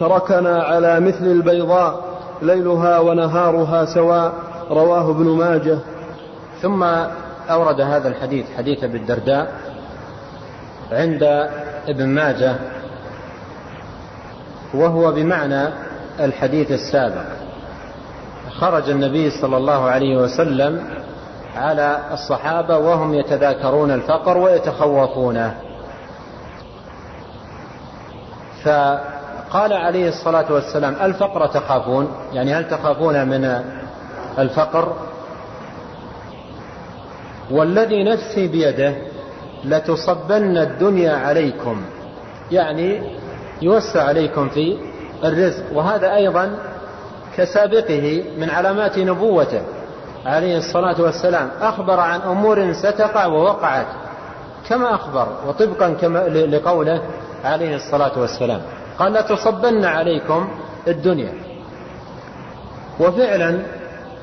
تركنا 0.00 0.62
على 0.62 1.00
مثل 1.00 1.26
البيضاء 1.26 2.00
ليلها 2.42 2.98
ونهارها 2.98 3.84
سواء. 3.84 4.32
رواه 4.70 5.10
ابن 5.10 5.28
ماجه. 5.28 5.78
ثم 6.62 6.82
أورد 7.50 7.80
هذا 7.80 8.08
الحديث 8.08 8.46
حديث 8.56 8.84
أبي 8.84 8.98
الدرداء 8.98 9.52
عند 10.92 11.48
ابن 11.88 12.08
ماجه 12.08 12.56
وهو 14.74 15.12
بمعنى 15.12 15.68
الحديث 16.20 16.70
السابق. 16.70 17.24
خرج 18.50 18.90
النبي 18.90 19.30
صلى 19.30 19.56
الله 19.56 19.90
عليه 19.90 20.16
وسلم 20.16 20.84
على 21.56 21.98
الصحابة 22.12 22.78
وهم 22.78 23.14
يتذاكرون 23.14 23.90
الفقر 23.90 24.38
ويتخوفونه. 24.38 25.54
فقال 28.64 29.72
عليه 29.72 30.08
الصلاة 30.08 30.52
والسلام 30.52 30.96
الفقر 31.02 31.46
تخافون؟ 31.46 32.08
يعني 32.32 32.54
هل 32.54 32.68
تخافون 32.68 33.28
من 33.28 33.62
الفقر؟ 34.38 34.96
والذي 37.50 38.04
نفسي 38.04 38.48
بيده 38.48 38.94
لتصبن 39.64 40.56
الدنيا 40.56 41.12
عليكم. 41.12 41.82
يعني 42.50 43.02
يوسع 43.62 44.02
عليكم 44.04 44.48
في 44.48 44.76
الرزق. 45.24 45.64
وهذا 45.72 46.14
أيضا 46.14 46.58
كسابقه 47.36 48.24
من 48.38 48.50
علامات 48.50 48.98
نبوته. 48.98 49.62
عليه 50.26 50.58
الصلاة 50.58 51.00
والسلام 51.00 51.50
أخبر 51.60 52.00
عن 52.00 52.20
أمور 52.20 52.72
ستقع 52.72 53.26
ووقعت. 53.26 53.86
كما 54.68 54.94
أخبر 54.94 55.26
وطبقا 55.48 55.90
كما 55.90 56.18
لقوله 56.28 57.02
عليه 57.44 57.76
الصلاة 57.76 58.18
والسلام. 58.18 58.60
قال 58.98 59.12
لتصبن 59.12 59.84
عليكم 59.84 60.48
الدنيا. 60.88 61.32
وفعلا 63.00 63.58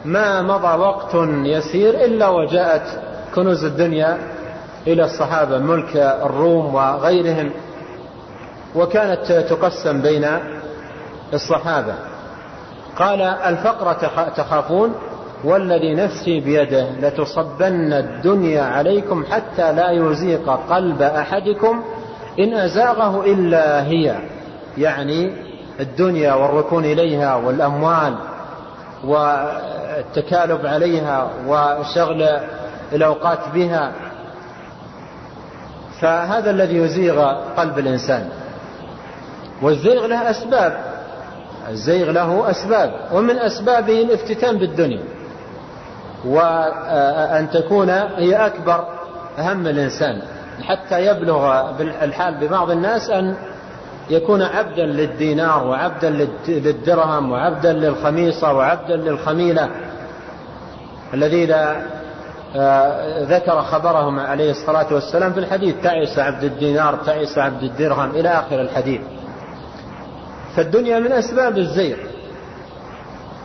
ما 0.06 0.42
مضى 0.42 0.80
وقت 0.80 1.16
يسير 1.44 2.06
إلا 2.06 2.30
وجاءت 2.30 3.02
كنوز 3.36 3.64
الدنيا 3.64 4.18
إلى 4.88 5.04
الصحابة 5.04 5.58
ملك 5.58 5.96
الروم 5.96 6.76
وغيرهم 6.76 7.52
وكانت 8.76 9.32
تقسم 9.32 10.02
بين 10.02 10.28
الصحابة. 11.34 11.94
قال 12.98 13.22
الفقر 13.22 13.94
تخافون 14.38 14.96
والذي 15.44 15.96
نفسي 15.96 16.40
بيده 16.40 16.88
لتصبن 17.02 17.94
الدنيا 17.94 18.64
عليكم 18.64 19.26
حتى 19.32 19.72
لا 19.74 19.92
يزيق 19.92 20.50
قلب 20.70 21.02
أحدكم 21.02 21.84
إن 22.40 22.54
أزاغه 22.54 23.26
إلا 23.26 23.84
هي. 23.84 24.16
يعني 24.78 25.34
الدنيا 25.80 26.34
والركون 26.34 26.86
إليها 26.86 27.36
والأموال 27.36 28.16
والتكالب 29.04 30.66
عليها 30.66 31.30
وشغل 31.48 32.40
الأوقات 32.94 33.40
بها. 33.54 33.92
فهذا 36.02 36.52
الذي 36.52 36.78
يزيغ 36.78 37.34
قلب 37.58 37.80
الإنسان. 37.80 38.30
والزيغ 39.62 40.06
له 40.06 40.30
أسباب. 40.30 40.78
الزيغ 41.70 42.12
له 42.12 42.50
أسباب. 42.50 42.93
ومن 43.14 43.38
أسبابه 43.39 44.02
الافتتان 44.02 44.58
بالدنيا. 44.58 45.04
وأن 46.26 47.50
تكون 47.50 47.89
هي 47.89 48.45
أكبر 48.45 48.86
هم 49.38 49.68
الإنسان. 49.68 50.22
حتى 50.64 51.06
يبلغ 51.06 51.72
الحال 51.82 52.34
ببعض 52.34 52.72
الناس 52.72 53.10
أن 53.10 53.36
يكون 54.10 54.41
عبدا 54.41 54.86
للدينار 54.86 55.68
وعبدا 55.68 56.28
للدرهم 56.47 57.32
وعبدا 57.32 57.74
للخميصة 57.74 58.54
وعبدا 58.54 58.95
للخميلة. 58.95 59.70
الذين 61.14 61.52
آه، 61.52 61.76
ذكر 63.22 63.62
خبرهم 63.62 64.20
عليه 64.20 64.52
الصلاة 64.52 64.93
والسلام 64.93 65.34
في 65.34 65.39
الحديث 65.39 65.76
تعس 65.84 66.20
عبد 66.20 66.43
الدينار 66.43 66.95
تعس 66.95 67.38
عبد 67.38 67.64
الدرهم 67.64 68.10
إلى 68.10 68.30
آخر 68.30 68.62
الحديث. 68.62 69.02
فالدنيا 70.56 71.00
من 71.00 71.12
أسباب 71.12 71.58
الزيغ 71.58 71.97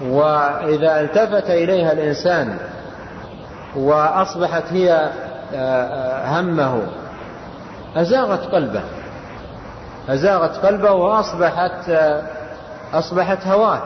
وإذا 0.03 1.01
التفت 1.01 1.51
إليها 1.51 1.93
الإنسان 1.93 2.59
وأصبحت 3.77 4.65
هي 4.71 4.93
آه، 4.93 5.57
آه، 5.57 6.41
همه 6.41 6.83
أزاغت 7.97 8.41
قلبه. 8.41 8.83
أزاغت 10.09 10.67
قلبه 10.67 10.93
وأصبحت 10.93 11.91
أصبحت 12.95 13.47
هواه 13.47 13.83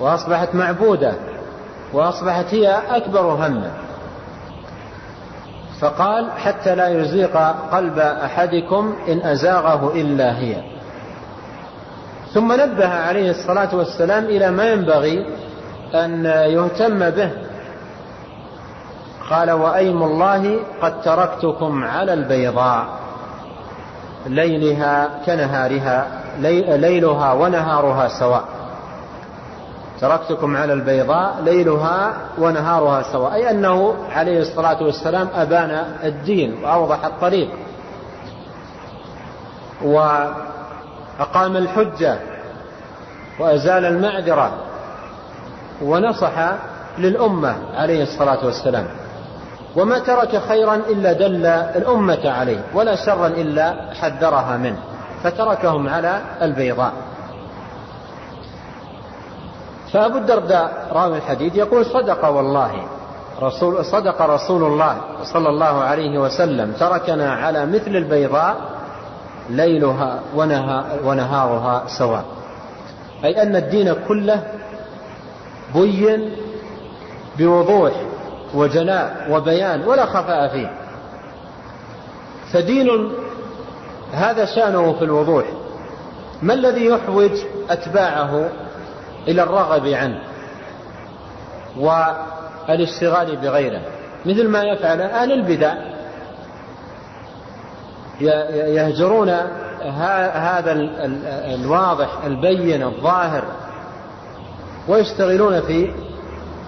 وأصبحت 0.00 0.54
معبودة. 0.54 1.12
وأصبحت 1.92 2.54
هي 2.54 2.78
أكبر 2.90 3.20
همه 3.20 3.70
فقال 5.80 6.30
حتى 6.32 6.74
لا 6.74 6.88
يزيق 6.88 7.36
قلب 7.72 7.98
أحدكم 7.98 8.96
إن 9.08 9.20
أزاغه 9.20 9.92
إلا 9.94 10.38
هي. 10.38 10.56
ثم 12.34 12.52
نبه 12.52 12.88
عليه 12.88 13.30
الصلاة 13.30 13.76
والسلام 13.76 14.24
إلى 14.24 14.50
ما 14.50 14.70
ينبغي 14.72 15.26
أن 15.94 16.24
يهتم 16.24 17.10
به. 17.10 17.30
قال 19.30 19.50
وأيم 19.50 20.02
الله 20.02 20.60
قد 20.82 21.02
تركتكم 21.02 21.84
على 21.84 22.12
البيضاء 22.12 22.86
ليلها 24.26 25.08
كنهارها 25.26 26.06
ليلها 26.76 27.32
ونهارها 27.32 28.08
سواء. 28.08 28.57
تركتكم 30.00 30.56
على 30.56 30.72
البيضاء 30.72 31.40
ليلها 31.44 32.14
ونهارها 32.38 33.02
سواء. 33.12 33.34
أي 33.34 33.50
أنه 33.50 33.94
عليه 34.10 34.40
الصلاة 34.40 34.82
والسلام 34.82 35.28
أبان 35.34 35.84
الدين 36.04 36.64
وأوضح 36.64 37.04
الطريق. 37.04 37.48
وأقام 39.82 41.56
الحجة 41.56 42.18
وأزال 43.38 43.84
المعذرة 43.84 44.52
ونصح 45.82 46.32
للأمة 46.98 47.54
عليه 47.74 48.02
الصلاة 48.02 48.46
والسلام. 48.46 48.86
وما 49.76 49.98
ترك 49.98 50.42
خيرا 50.48 50.74
إلا 50.74 51.12
دل 51.12 51.46
الأمة 51.46 52.30
عليه 52.30 52.60
ولا 52.74 52.96
شرا 53.06 53.26
إلا 53.26 53.74
حذرها 54.00 54.56
منه 54.56 54.78
فتركهم 55.22 55.88
على 55.88 56.20
البيضاء. 56.42 56.92
فأبو 59.92 60.18
الدرداء 60.18 60.88
راوي 60.92 61.16
الحديث 61.16 61.56
يقول 61.56 61.86
صدق 61.86 62.28
والله 62.28 62.82
رسول 63.42 63.84
صدق 63.84 64.22
رسول 64.22 64.64
الله 64.64 64.96
صلى 65.22 65.48
الله 65.48 65.82
عليه 65.82 66.18
وسلم 66.18 66.72
تركنا 66.72 67.32
على 67.32 67.66
مثل 67.66 67.96
البيضاء 67.96 68.56
ليلها 69.50 70.20
ونهارها 71.04 71.84
سواء. 71.98 72.24
أي 73.24 73.42
أن 73.42 73.56
الدين 73.56 73.94
كله 74.08 74.42
بين 75.74 76.32
بوضوح 77.38 77.92
وجلاء 78.54 79.26
وبيان 79.30 79.84
ولا 79.88 80.06
خفاء 80.06 80.48
فيه. 80.48 80.70
فدين 82.52 83.12
هذا 84.12 84.44
شأنه 84.44 84.92
في 84.92 85.04
الوضوح. 85.04 85.44
ما 86.42 86.54
الذي 86.54 86.86
يحوج 86.86 87.30
أتباعه 87.70 88.48
إلى 89.28 89.42
الرغب 89.42 89.86
عنه 89.86 90.20
والاشتغال 92.68 93.36
بغيره 93.36 93.80
مثل 94.26 94.48
ما 94.48 94.62
يفعل 94.62 95.00
أهل 95.00 95.32
البدع. 95.32 95.74
يهجرون 98.50 99.28
هذا 100.34 100.72
الواضح 101.54 102.08
البين 102.24 102.82
الظاهر 102.82 103.44
ويشتغلون 104.88 105.60
في 105.60 105.92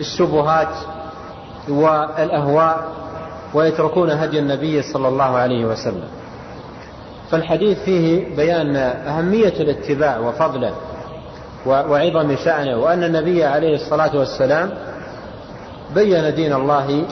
الشبهات 0.01 0.75
والأهواء 1.69 2.85
ويتركون 3.55 4.11
هدي 4.11 4.39
النبي 4.39 4.83
صلى 4.83 5.09
الله 5.09 5.25
عليه 5.39 5.65
وسلم. 5.65 6.09
فالحديث 7.31 7.79
فيه 7.79 8.37
بيان 8.37 8.77
أهمية 8.77 9.61
الاتباع 9.61 10.19
وفضله. 10.19 10.75
وعظم 11.67 12.37
شأنه 12.37 12.77
وأن 12.77 13.05
النبي 13.05 13.45
عليه 13.45 13.75
الصلاة 13.75 14.17
والسلام 14.17 14.71
بين 15.95 16.35
دين 16.35 16.53
الله 16.53 17.05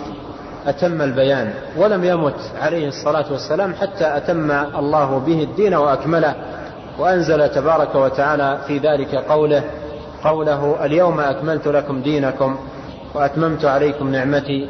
أتم 0.67 1.03
البيان 1.03 1.55
ولم 1.77 2.05
يمت 2.05 2.41
عليه 2.61 2.89
الصلاة 2.89 3.33
والسلام 3.33 3.75
حتى 3.75 4.17
أتم 4.17 4.51
الله 4.51 5.19
به 5.19 5.43
الدين 5.43 5.75
وأكمله 5.75 6.35
وأنزل 6.99 7.49
تبارك 7.49 7.95
وتعالى 7.95 8.59
في 8.67 8.79
ذلك 8.79 9.15
قوله 9.15 9.65
قوله 10.25 10.85
اليوم 10.85 11.21
أكملت 11.21 11.69
لكم 11.69 12.03
دينكم 12.03 12.57
وأتممت 13.15 13.65
عليكم 13.65 14.13
نعمتي 14.13 14.69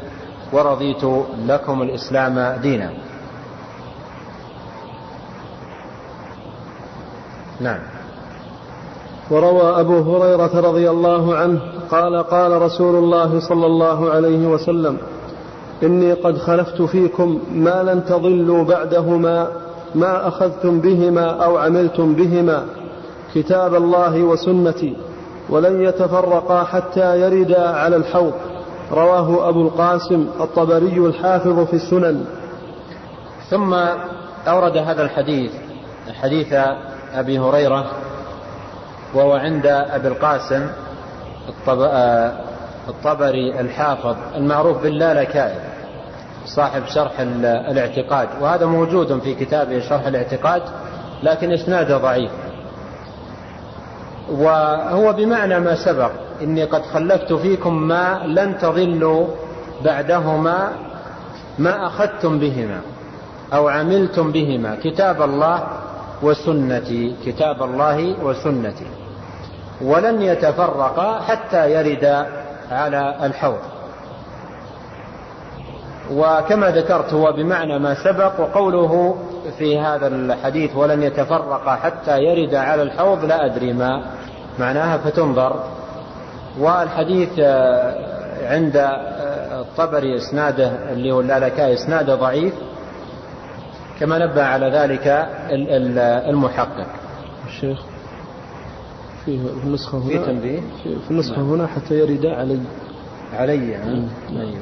ورضيت 0.53 1.03
لكم 1.47 1.81
الإسلام 1.81 2.59
دينا. 2.61 2.93
نعم. 7.59 7.98
وروى 9.31 9.79
أبو 9.79 9.99
هريرة 9.99 10.59
رضي 10.59 10.89
الله 10.89 11.35
عنه 11.35 11.59
قال 11.91 12.23
قال 12.23 12.61
رسول 12.61 12.95
الله 12.95 13.39
صلى 13.39 13.65
الله 13.65 14.09
عليه 14.09 14.47
وسلم 14.47 14.97
إني 15.83 16.13
قد 16.13 16.37
خلفت 16.37 16.81
فيكم 16.81 17.39
ما 17.51 17.83
لن 17.83 18.05
تضلوا 18.05 18.63
بعدهما 18.63 19.47
ما 19.95 20.27
أخذتم 20.27 20.79
بهما 20.79 21.45
أو 21.45 21.57
عملتم 21.57 22.13
بهما 22.13 22.65
كتاب 23.33 23.75
الله 23.75 24.23
وسنتي 24.23 24.97
ولن 25.49 25.81
يتفرقا 25.81 26.63
حتى 26.63 27.21
يردا 27.21 27.69
على 27.69 27.95
الحوض. 27.95 28.33
رواه 28.91 29.49
أبو 29.49 29.61
القاسم 29.61 30.27
الطبري 30.39 30.97
الحافظ 30.97 31.59
في 31.59 31.73
السنن. 31.73 32.25
ثم 33.49 33.73
أورد 34.47 34.77
هذا 34.77 35.01
الحديث 35.01 35.51
حديث 36.21 36.53
أبي 37.13 37.39
هريرة 37.39 37.85
وهو 39.13 39.33
عند 39.33 39.65
أبي 39.65 40.07
القاسم 40.07 40.67
الطبري 42.87 43.59
الحافظ 43.59 44.15
المعروف 44.35 44.83
باللالكائي 44.83 45.59
صاحب 46.45 46.85
شرح 46.87 47.19
الاعتقاد. 47.19 48.29
وهذا 48.41 48.65
موجود 48.65 49.19
في 49.19 49.35
كتابه 49.35 49.79
شرح 49.79 50.07
الاعتقاد 50.07 50.61
لكن 51.23 51.51
إسناده 51.51 51.97
ضعيف. 51.97 52.31
وهو 54.31 55.13
بمعنى 55.13 55.59
ما 55.59 55.75
سبق 55.75 56.11
إني 56.41 56.63
قد 56.63 56.81
خلفت 56.81 57.33
فيكم 57.33 57.73
ما 57.73 58.21
لن 58.25 58.57
تضلوا 58.57 59.27
بعدهما 59.85 60.69
ما 61.59 61.87
أخذتم 61.87 62.39
بهما 62.39 62.81
أو 63.53 63.67
عملتم 63.67 64.31
بهما 64.31 64.75
كتاب 64.83 65.21
الله 65.21 65.67
وسنتي 66.21 67.15
كتاب 67.25 67.63
الله 67.63 68.23
وسنتي. 68.23 68.87
ولن 69.81 70.21
يتفرقا 70.21 71.19
حتى 71.19 71.71
يردا 71.71 72.27
على 72.71 73.15
الحوض. 73.23 73.59
وكما 76.11 76.71
ذكرت 76.71 77.13
هو 77.13 77.31
بمعنى 77.31 77.79
ما 77.79 78.03
سبق 78.03 78.39
وقوله 78.39 79.15
في 79.57 79.79
هذا 79.79 80.07
الحديث 80.07 80.75
ولن 80.75 81.03
يتفرقا 81.03 81.75
حتى 81.75 82.19
يرد 82.19 82.55
على 82.55 82.81
الحوض 82.81 83.25
لا 83.25 83.45
أدري 83.45 83.73
ما 83.73 84.03
معناها 84.59 84.97
فتنظر. 84.97 85.63
والحديث 86.59 87.29
آه، 87.39 87.93
عند 88.53 88.77
آه، 88.77 89.61
الطبري 89.61 90.15
إسناده 90.15 90.71
اللي 90.91 91.11
هو 91.11 91.21
اللالكاء 91.21 91.73
إسناده 91.73 92.15
ضعيف 92.15 92.53
كما 93.99 94.17
نبه 94.17 94.43
على 94.43 94.69
ذلك 94.69 95.27
المحقق. 96.29 96.87
الشيخ. 97.47 97.88
في 99.37 99.63
النسخة 99.63 99.97
هنا. 99.97 100.07
في 100.07 100.17
تنبيه. 100.25 100.61
في 100.83 101.11
النسخة 101.11 101.41
هنا 101.41 101.67
حتى 101.67 101.99
يرد 101.99 102.25
علي. 102.25 102.59
علي 103.33 103.75
أيوة. 103.75 104.59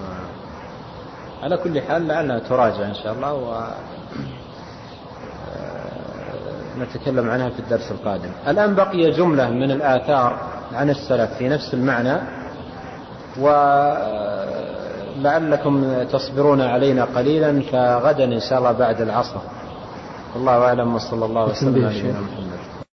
على 1.43 1.57
كل 1.57 1.81
حال 1.81 2.07
لعلها 2.07 2.39
تراجع 2.39 2.87
إن 2.87 2.93
شاء 2.93 3.13
الله 3.13 3.33
و 3.33 3.67
نتكلم 6.79 7.29
عنها 7.29 7.49
في 7.49 7.59
الدرس 7.59 7.91
القادم. 7.91 8.29
الآن 8.47 8.75
بقي 8.75 9.11
جملة 9.11 9.49
من 9.49 9.71
الآثار 9.71 10.39
عن 10.73 10.89
السلف 10.89 11.33
في 11.33 11.49
نفس 11.49 11.73
المعنى 11.73 12.17
ولعلكم 15.17 16.03
تصبرون 16.03 16.61
علينا 16.61 17.05
قليلا 17.05 17.61
فغدا 17.61 18.23
إن 18.23 18.39
شاء 18.39 18.59
الله 18.59 18.71
بعد 18.71 19.01
العصر. 19.01 19.39
والله 20.35 20.57
أعلم 20.57 20.95
وصلى 20.95 21.25
الله 21.25 21.45
وسلم 21.45 21.85
على 21.85 21.99
نبينا 21.99 22.19
محمد. 22.19 22.66